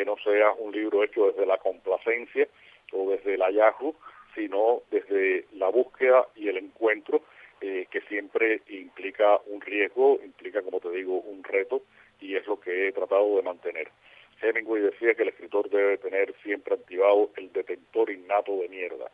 [0.00, 2.48] que no sea un libro hecho desde la complacencia
[2.92, 3.96] o desde el hallazgo,
[4.34, 7.20] sino desde la búsqueda y el encuentro,
[7.60, 11.82] eh, que siempre implica un riesgo, implica, como te digo, un reto,
[12.18, 13.90] y es lo que he tratado de mantener.
[14.40, 19.10] Hemingway decía que el escritor debe tener siempre activado el detentor innato de mierda.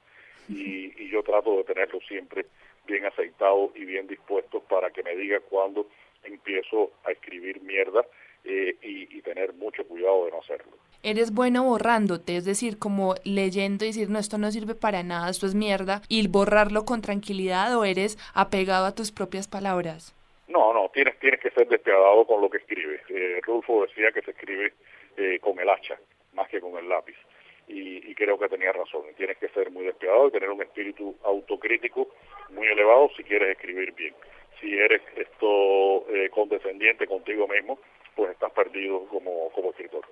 [0.49, 2.47] Y, y yo trato de tenerlo siempre
[2.87, 5.89] bien aceitado y bien dispuesto para que me diga cuando
[6.23, 8.07] empiezo a escribir mierda
[8.47, 10.73] eh, y, y, tener mucho cuidado de no hacerlo.
[11.03, 15.29] Eres bueno borrándote, es decir, como leyendo y decir, no, esto no sirve para nada,
[15.29, 20.15] esto es mierda, y borrarlo con tranquilidad o eres apegado a tus propias palabras.
[20.49, 23.01] No, no, tienes, tienes que ser despiadado con lo que escribes.
[23.09, 24.75] Eh, Rulfo decía que se escribe
[25.17, 25.99] eh, con el hacha,
[26.35, 27.17] más que con el lápiz.
[27.69, 29.03] Y, y, creo que tenía razón.
[29.17, 32.09] Tienes que ser muy despiadado y tener un espíritu autocrítico
[32.51, 34.15] muy elevado si quieres escribir bien.
[34.61, 35.03] Si eres
[36.37, 37.79] condescendiente contigo mismo,
[38.15, 40.06] pues estás perdido como, como escritor.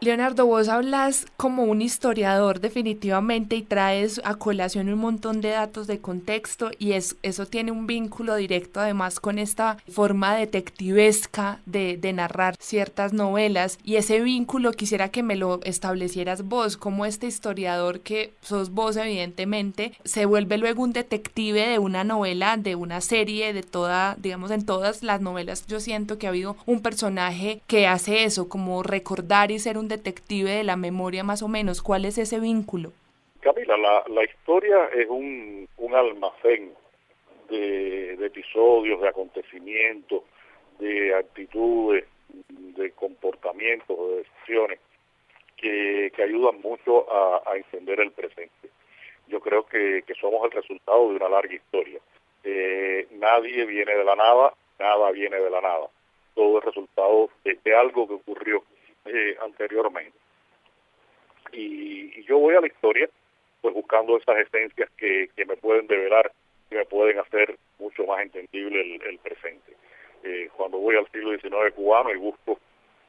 [0.00, 5.86] Leonardo, vos hablas como un historiador definitivamente y traes a colación un montón de datos
[5.86, 11.96] de contexto y es, eso tiene un vínculo directo además con esta forma detectivesca de,
[11.96, 17.26] de narrar ciertas novelas y ese vínculo quisiera que me lo establecieras vos, como este
[17.26, 23.00] historiador que sos vos evidentemente, se vuelve luego un detective de una novela, de una
[23.00, 25.66] serie, de toda, digamos en todas las novelas.
[25.66, 29.85] Yo siento que ha habido un personaje que hace eso, como recordar y ser un
[29.88, 31.82] detective de la memoria más o menos?
[31.82, 32.92] ¿Cuál es ese vínculo?
[33.40, 36.72] Camila, la, la historia es un, un almacén
[37.48, 40.22] de, episodios, de acontecimientos,
[40.78, 42.04] de actitudes,
[42.48, 44.80] de comportamientos, de decisiones
[45.56, 48.70] que, ayudan mucho a, a, entender el presente.
[49.28, 52.00] Yo creo que, somos el resultado de una larga historia.
[52.42, 55.88] Eh, nadie viene de la nada, nada viene de la nada.
[56.34, 58.62] Todo es resultado de algo que ocurrió
[59.06, 60.16] eh, anteriormente.
[61.52, 63.08] Y, yo voy a la historia
[63.60, 66.32] pues buscando esas esencias que, que me pueden develar
[66.70, 69.72] y me pueden hacer mucho más entendible el, presente.
[70.24, 72.58] Eh, cuando voy al siglo XIX cubano y busco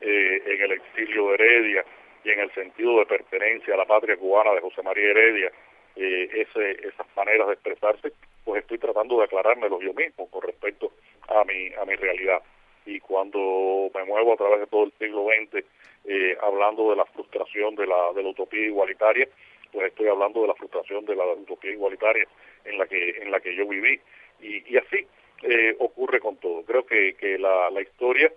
[0.01, 1.85] eh, en el exilio de Heredia
[2.23, 5.51] y en el sentido de pertenencia a la patria cubana de José María Heredia,
[5.95, 10.91] eh, ese, esas maneras de expresarse, pues estoy tratando de aclarármelo yo mismo con respecto
[11.27, 12.41] a mi, a mi realidad.
[12.87, 15.65] Y cuando me muevo a través de todo el siglo XX
[16.05, 19.27] eh, hablando de la frustración de la, de la utopía igualitaria,
[19.73, 22.25] pues estoy hablando de la frustración de la utopía igualitaria
[22.63, 23.99] en la que, en la que yo viví.
[24.39, 25.05] Y, así
[25.43, 26.63] eh, ocurre con todo.
[26.63, 28.31] Creo que, que la, la historia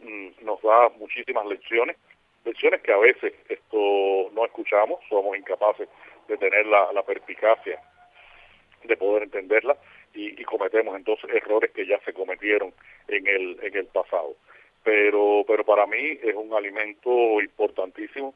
[0.00, 1.96] mmm, nos da muchísimas lecciones,
[2.44, 5.88] lecciones que a veces esto no escuchamos, somos incapaces
[6.28, 7.80] de tener la, la perspicacia
[8.82, 9.78] de poder entenderla
[10.14, 12.72] y, y cometemos entonces errores que ya se cometieron
[13.08, 14.36] en el, en el pasado
[14.84, 18.34] pero, pero para mí es un alimento importantísimo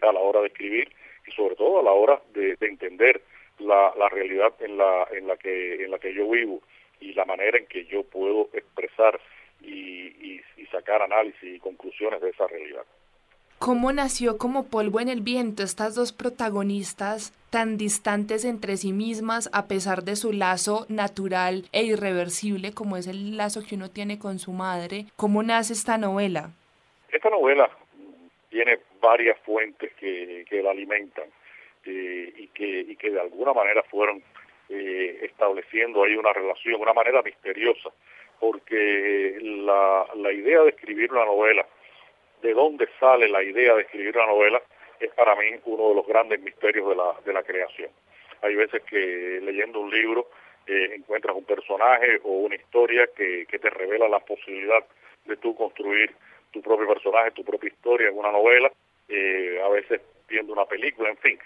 [0.00, 0.88] a la hora de escribir
[1.26, 3.20] y sobre todo a la hora de, de entender
[3.58, 6.62] la, la realidad en la, en, la que, en la que yo vivo
[7.00, 9.20] y la manera en que yo puedo expresar
[9.60, 12.84] y, y sacar análisis y conclusiones de esa realidad.
[13.62, 19.50] ¿Cómo nació como polvo en el viento estas dos protagonistas tan distantes entre sí mismas
[19.52, 24.18] a pesar de su lazo natural e irreversible como es el lazo que uno tiene
[24.18, 25.04] con su madre?
[25.14, 26.52] ¿Cómo nace esta novela?
[27.12, 27.68] Esta novela
[28.48, 31.28] tiene varias fuentes que, que la alimentan
[31.84, 34.22] eh, y, que, y que de alguna manera fueron
[34.70, 37.90] eh, estableciendo ahí una relación, una manera misteriosa,
[38.38, 41.66] porque la, la idea de escribir una novela
[42.42, 44.62] de dónde sale la idea de escribir una novela
[44.98, 47.90] es para mí uno de los grandes misterios de la, de la creación.
[48.42, 50.28] Hay veces que leyendo un libro
[50.66, 54.84] eh, encuentras un personaje o una historia que, que te revela la posibilidad
[55.24, 56.14] de tú construir
[56.50, 58.70] tu propio personaje, tu propia historia en una novela,
[59.08, 61.38] eh, a veces viendo una película, en fin,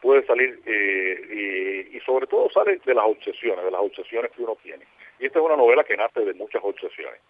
[0.00, 4.42] puede salir eh, y, y, sobre todo sale de las obsesiones, de las obsesiones que
[4.42, 4.84] uno tiene.
[5.18, 7.20] Y esta es una novela que nace de muchas obsesiones.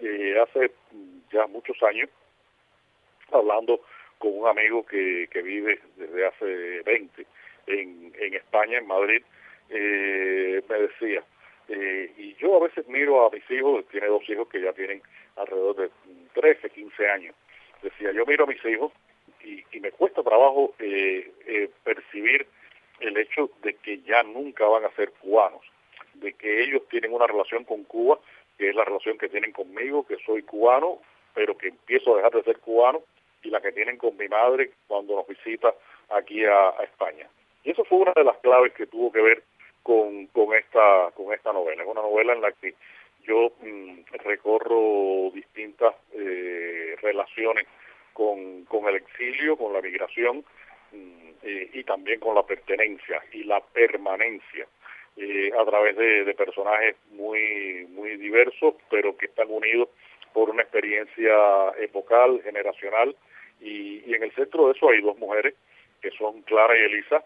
[0.00, 0.72] Eh, hace
[1.32, 2.10] ya muchos años
[3.32, 3.80] hablando
[4.18, 7.26] con un amigo que, vive desde hace 20
[7.66, 9.22] en, en España, en Madrid,
[9.70, 11.24] eh, me decía,
[11.68, 15.02] eh, y yo a veces miro a mis hijos, tiene dos hijos que ya tienen
[15.36, 15.90] alrededor de
[16.34, 17.34] 13, 15 años,
[17.82, 18.92] decía, yo miro a mis hijos
[19.42, 22.46] y, y me cuesta trabajo eh, eh, percibir
[23.00, 25.62] el hecho de que ya nunca van a ser cubanos,
[26.14, 28.18] de que ellos tienen una relación con Cuba,
[28.58, 30.98] que es la relación que tienen conmigo, que soy cubano,
[31.34, 33.02] pero que empiezo a dejar de ser cubano
[33.42, 35.74] y la que tienen con mi madre cuando nos visita
[36.10, 37.28] aquí a, España.
[37.64, 39.42] Y eso fue una de las claves que tuvo que ver
[39.82, 41.82] con, con esta con esta novela.
[41.82, 42.74] Es una novela en la que
[43.24, 47.66] yo mmm, recorro distintas eh, relaciones
[48.12, 50.44] con, con el exilio, con la migración
[50.92, 54.66] mmm, y también con la pertenencia y la permanencia
[55.16, 59.88] eh, a través de, de personajes muy muy diversos, pero que están unidos
[60.32, 61.34] por una experiencia
[61.78, 63.14] epocal, generacional,
[63.60, 65.54] y, y, en el centro de eso hay dos mujeres,
[66.00, 67.22] que son Clara y Elisa,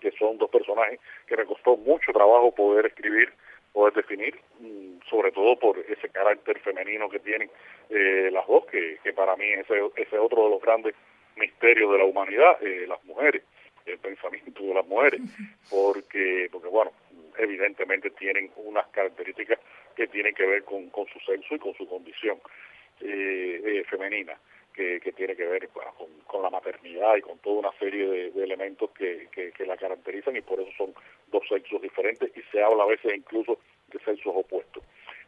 [0.00, 3.32] que son dos personajes que me costó mucho trabajo poder escribir,
[3.72, 7.50] poder definir, mm, sobre todo por ese carácter femenino que tienen
[7.88, 10.94] eh, las dos, que, que para mí ese, ese otro de los grandes
[11.36, 13.42] misterios de la humanidad, eh, las mujeres,
[13.86, 15.20] el pensamiento de las mujeres,
[15.70, 16.92] porque, porque bueno,
[17.38, 19.58] evidentemente tienen unas características
[19.94, 22.38] que tienen que ver con, con su sexo y con su condición
[23.00, 24.38] eh, femenina
[24.72, 29.28] que, tiene que ver con, la maternidad y con toda una serie de, elementos que,
[29.30, 30.94] que, la caracterizan y por eso son
[31.28, 34.82] dos sexos diferentes y se habla a veces incluso de sexos opuestos.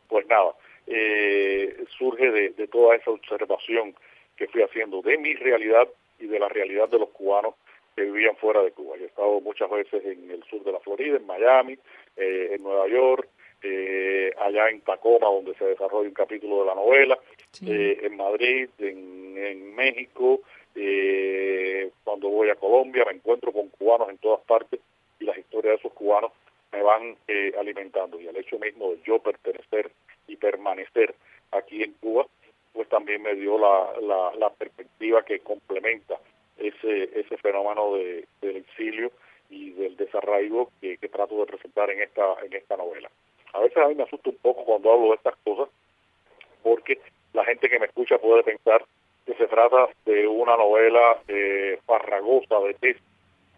[0.09, 0.55] Pues nada,
[0.87, 3.95] eh, surge de, de toda esa observación
[4.37, 5.89] que fui haciendo de mi realidad
[6.19, 7.55] y de la realidad de los cubanos
[7.95, 8.97] que vivían fuera de Cuba.
[8.97, 11.79] Yo he estado muchas veces en el sur de la Florida, en Miami,
[12.17, 13.29] eh, en Nueva York,
[13.65, 17.19] eh, allá en Tacoma, donde se desarrolla un capítulo de la novela,
[17.67, 20.41] eh, en Madrid, en, en México,
[20.75, 24.81] eh, cuando voy a Colombia, me encuentro con cubanos en todas partes
[25.21, 26.33] y las historias de esos cubanos
[26.73, 27.17] me van
[27.59, 28.21] alimentando.
[28.21, 29.91] Y el hecho mismo de yo pertenecer
[30.27, 31.15] y permanecer
[31.53, 32.27] aquí en Cuba,
[32.73, 36.19] pues también me dio la, la, perspectiva que complementa
[36.59, 39.13] ese, ese fenómeno de, del exilio
[39.49, 43.11] y del desarraigo que, que trato de presentar en esta, en esta novela.
[43.55, 45.69] A veces a mí me asusta un poco cuando hablo de estas cosas,
[46.63, 46.99] porque
[47.33, 48.85] la gente que me escucha puede pensar
[49.25, 53.01] que se trata de una novela eh, farragosa de test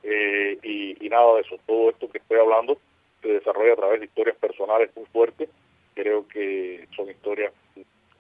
[0.03, 1.57] eh, y, nada de eso.
[1.67, 2.79] Todo esto que estoy hablando
[3.23, 5.49] se desarrolla a través de historias personales muy fuertes.
[5.95, 7.53] Creo que son historias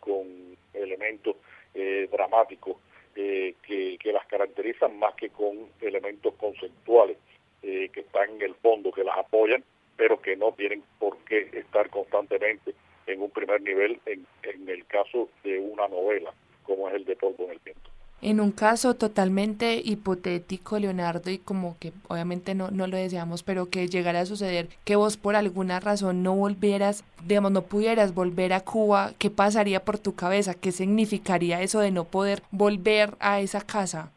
[0.00, 1.36] con elementos
[1.74, 2.78] eh, dramáticos
[3.14, 7.18] que, que, las caracterizan más que con elementos conceptuales
[7.62, 9.64] que están en el fondo, que las apoyan
[9.96, 12.74] pero que no tienen por qué estar constantemente
[13.06, 16.32] en un primer nivel en, en el caso de una novela,
[16.64, 17.90] como es el de Polvo en el Viento.
[18.22, 23.68] En un caso totalmente hipotético, Leonardo, y como que obviamente no, no lo deseamos, pero
[23.68, 28.54] que llegara a suceder que vos por alguna razón no volvieras, digamos, no pudieras volver
[28.54, 30.54] a Cuba, ¿qué pasaría por tu cabeza?
[30.54, 34.10] ¿Qué significaría eso de no poder volver a esa casa?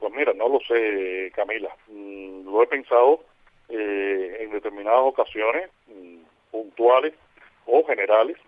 [0.00, 1.70] Pues mira, no lo sé, Camila.
[1.88, 3.20] Mm, lo he pensado
[3.70, 7.12] eh, en determinadas ocasiones mm, puntuales
[7.66, 8.38] o generales,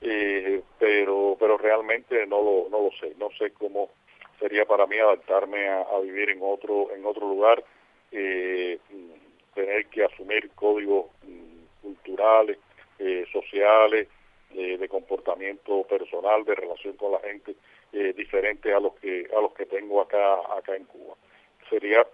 [0.00, 3.90] eh, pero pero realmente no lo no lo sé, no sé cómo
[4.38, 7.64] sería para mí adaptarme a, vivir en otro en otro lugar,
[8.12, 12.58] eh, mm, tener que asumir códigos mm, culturales,
[13.32, 14.08] sociales,
[14.50, 17.54] de comportamiento personal, de relación con la gente,
[17.92, 21.14] diferentes a los que a los que tengo acá acá en Cuba.
[21.70, 22.04] Sería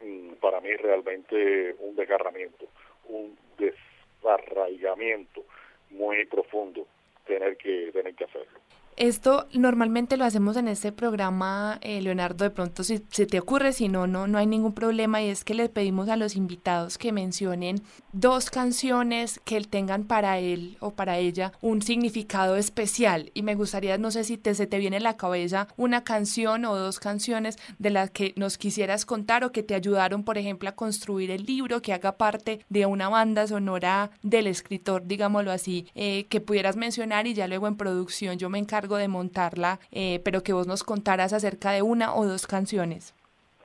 [0.44, 2.66] para mí realmente un desgarramiento,
[3.08, 5.42] un desarraigamiento
[5.88, 6.86] muy profundo
[7.26, 8.60] tener que tener que hacerlo.
[8.96, 13.72] Esto normalmente lo hacemos en este programa, eh, Leonardo, de pronto si se te ocurre,
[13.72, 16.96] si no, no, no hay ningún problema y es que le pedimos a los invitados
[16.96, 17.82] que mencionen
[18.12, 23.32] dos canciones que tengan para él o para ella un significado especial.
[23.34, 26.64] Y me gustaría, no sé si te, se te viene a la cabeza una canción
[26.64, 30.68] o dos canciones de las que nos quisieras contar o que te ayudaron, por ejemplo,
[30.68, 35.88] a construir el libro, que haga parte de una banda sonora del escritor, digámoslo así,
[35.96, 40.20] eh, que pudieras mencionar y ya luego en producción yo me encargo de montarla, eh,
[40.24, 43.14] pero que vos nos contaras acerca de una o dos canciones.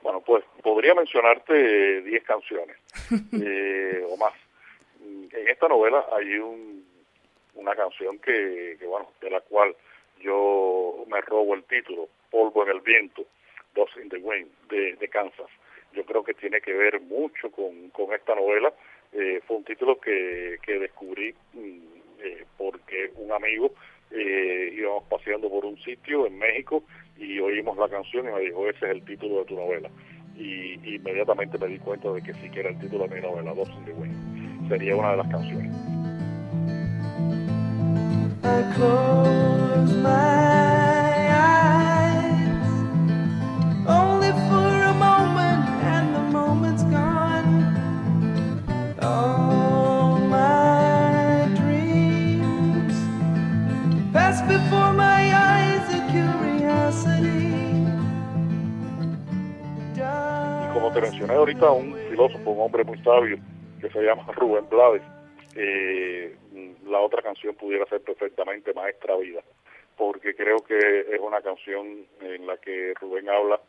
[0.02, 2.76] Bueno, pues podría mencionarte 10 canciones
[3.32, 4.32] eh, o más.
[5.00, 6.84] En esta novela hay un,
[7.54, 9.76] una canción que, bueno, de la cual
[10.20, 13.26] yo me robo el título, Polvo en el Viento,
[13.74, 15.50] Dos in the Wind, de, Kansas.
[15.92, 18.72] Yo creo que tiene que ver mucho con, con esta novela.
[19.12, 21.90] Eh, fue un título que, que descubrí mm,
[22.56, 23.72] porque un amigo
[24.10, 26.84] eh, íbamos paseando por un sitio en México
[27.16, 29.90] y oímos la canción y me dijo, ese es el título de tu novela.
[30.36, 33.52] Y, inmediatamente me di cuenta de que sí que era el título de mi novela,
[33.54, 34.68] Dos in the Wind.
[34.68, 35.70] Sería una de las canciones.
[61.00, 63.38] Mencioné ahorita, un filósofo, un hombre muy sabio,
[63.80, 65.02] que se llama Rubén Blades,
[65.56, 66.36] eh,
[66.86, 69.42] la otra canción pudiera ser perfectamente Maestra Vida,
[69.96, 73.60] porque creo que es una canción en la que Rubén habla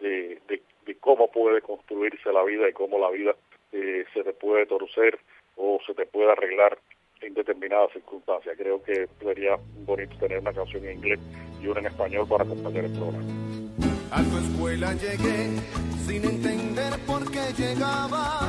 [0.00, 0.62] de, de,
[1.00, 3.34] cómo puede construirse la vida y cómo la vida
[3.72, 5.18] eh, se te puede torcer
[5.56, 6.78] o se te puede arreglar
[7.20, 8.56] en determinadas circunstancias.
[8.58, 11.20] Creo que sería bonito tener una canción en inglés
[11.62, 13.91] y una en español para acompañar el programa.
[14.14, 15.58] A tu escuela llegué
[16.06, 18.46] sin entender por qué llegaba.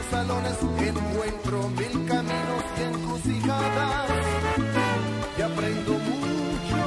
[0.00, 0.56] escalones
[0.88, 4.10] encuentro mil caminos y encrucijadas
[5.38, 6.82] y aprendo mucho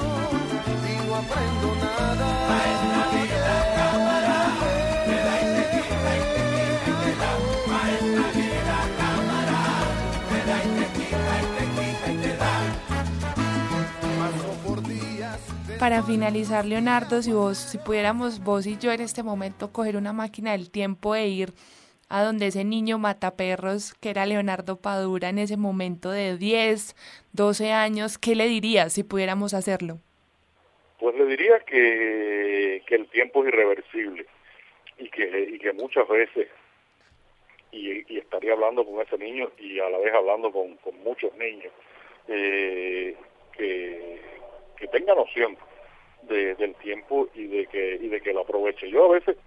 [0.90, 2.03] y no aprendo nada.
[15.84, 20.14] Para finalizar, Leonardo, si vos, si pudiéramos vos y yo en este momento coger una
[20.14, 21.50] máquina del tiempo e ir
[22.08, 26.96] a donde ese niño mataperros, que era Leonardo Padura en ese momento de 10,
[27.34, 29.98] 12 años, ¿qué le dirías si pudiéramos hacerlo?
[31.02, 34.26] Pues le diría que, que el tiempo es irreversible
[35.00, 36.48] y que, y que muchas veces,
[37.74, 41.74] y, estaría hablando con ese niño y a la vez hablando con, muchos niños,
[42.30, 43.18] eh,
[43.52, 44.22] que,
[44.78, 45.58] que tenga noción
[46.28, 48.90] de, del tiempo y de que y de que lo aproveche.
[48.90, 49.38] Yo a veces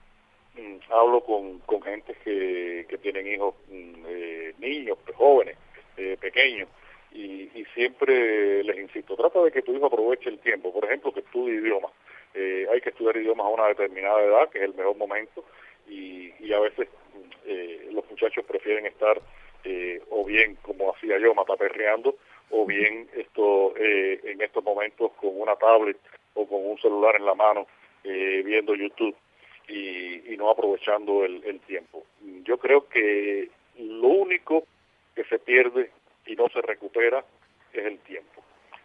[0.55, 5.57] mm, hablo con, con gente que, que tienen hijos, mm, eh, niños, jóvenes,
[5.97, 6.69] eh, pequeños,
[7.13, 10.73] y, y, siempre les insisto, trata de que tu hijo aproveche el tiempo.
[10.73, 11.93] Por ejemplo, que estudie idiomas.
[12.35, 15.45] Eh, hay que estudiar idiomas a una determinada edad, que es el mejor momento,
[15.89, 19.21] y, y a veces mm, eh, los muchachos prefieren estar
[20.11, 22.15] o bien, como hacía yo, mataperreando,
[22.51, 25.97] o bien esto en estos momentos con una tablet
[26.37, 27.67] o con un celular en la mano
[28.05, 29.17] eh, viendo YouTube
[29.69, 32.05] y, no aprovechando el, el, tiempo.
[32.45, 34.65] Yo creo que lo único
[35.15, 35.91] que se pierde
[36.27, 37.25] y no se recupera
[37.73, 38.43] es el tiempo.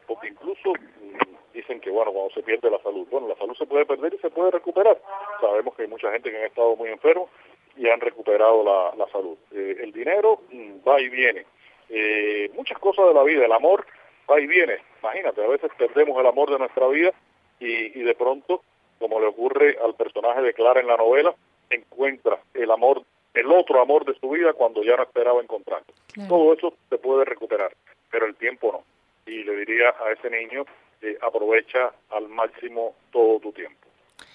[0.07, 3.65] Porque incluso mmm, dicen que, bueno, cuando se pierde la salud, bueno, la salud se
[3.65, 4.99] puede perder y se puede recuperar.
[5.39, 7.29] Sabemos que hay mucha gente que han estado muy enfermos
[7.77, 8.63] y han recuperado
[8.97, 9.37] la, salud.
[9.51, 11.45] Eh, el dinero mmm, va y viene.
[11.89, 13.85] Eh, muchas cosas de la vida, el amor
[14.29, 14.77] va y viene.
[15.01, 17.13] Imagínate, a veces perdemos el amor de nuestra vida
[17.61, 18.63] y, y de pronto,
[18.99, 21.33] como le ocurre al personaje de Clara en la novela,
[21.69, 23.03] encuentra el amor,
[23.33, 25.93] el otro amor de su vida cuando ya no esperaba encontrarlo.
[26.13, 26.29] Claro.
[26.29, 27.73] Todo eso se puede recuperar,
[28.09, 29.31] pero el tiempo no.
[29.31, 30.65] Y le diría a ese niño,
[31.01, 33.87] eh, aprovecha al máximo todo tu tiempo.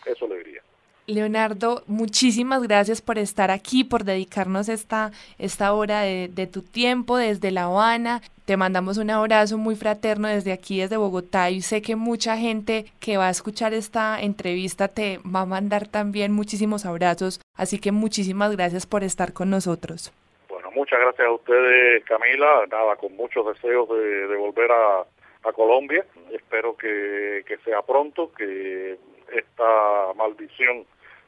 [0.05, 0.63] Eso le diría.
[1.07, 7.53] Leonardo, muchísimas gracias por estar aquí, por dedicarnos esta, esta hora de, tu tiempo desde
[7.53, 8.23] La Habana.
[8.45, 12.87] Te mandamos un abrazo muy fraterno desde aquí, desde Bogotá, y sé que mucha gente
[13.01, 17.93] que va a escuchar esta entrevista te va a mandar también muchísimos abrazos, así que
[17.93, 20.13] muchísimas gracias por estar con nosotros.
[20.49, 22.67] Bueno, muchas gracias a ustedes, Camila.
[22.71, 25.01] Nada, con muchos deseos de, de volver a,
[25.49, 26.05] a Colombia.
[26.33, 28.99] Espero que, que sea pronto, que
[29.33, 30.85] esta maldición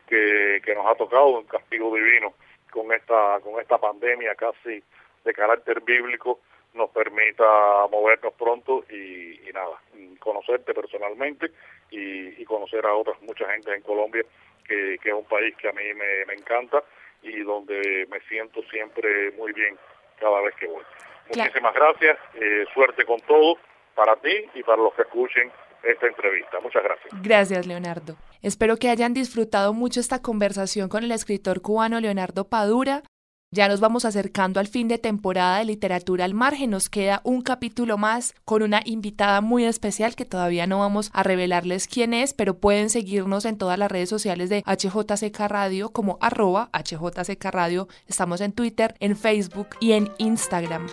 [0.09, 2.35] que, que nos ha tocado, un castigo divino
[2.71, 4.83] con esta, con esta pandemia casi
[5.25, 6.41] de carácter bíblico,
[6.75, 7.45] nos permita
[7.91, 9.81] movernos pronto y, y nada,
[10.19, 11.51] conocerte personalmente
[11.91, 14.25] y, y, conocer a otras, mucha gente en Colombia,
[14.65, 16.83] que, que es un país que a mí me, me encanta
[17.23, 19.77] y donde me siento siempre muy bien
[20.21, 20.85] cada vez que voy.
[21.31, 21.51] Claro.
[21.51, 23.59] Muchísimas gracias, eh, suerte con todo
[23.95, 25.51] para ti y para los que escuchen
[25.83, 26.61] esta entrevista.
[26.61, 27.23] Muchas gracias.
[27.23, 28.17] Gracias, Leonardo.
[28.43, 33.03] Espero que hayan disfrutado mucho esta conversación con el escritor cubano Leonardo Padura.
[33.51, 36.69] Ya nos vamos acercando al fin de temporada de literatura al margen.
[36.69, 41.23] Nos queda un capítulo más con una invitada muy especial que todavía no vamos a
[41.23, 46.19] revelarles quién es, pero pueden seguirnos en todas las redes sociales de HJCK Radio como
[46.21, 47.89] arroba HJCK Radio.
[48.07, 50.87] Estamos en Twitter, en Facebook y en Instagram.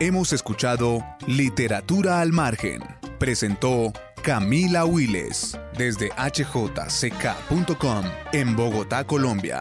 [0.00, 2.82] Hemos escuchado Literatura al Margen.
[3.18, 3.92] Presentó
[4.22, 9.60] Camila Wiles desde hjck.com en Bogotá, Colombia.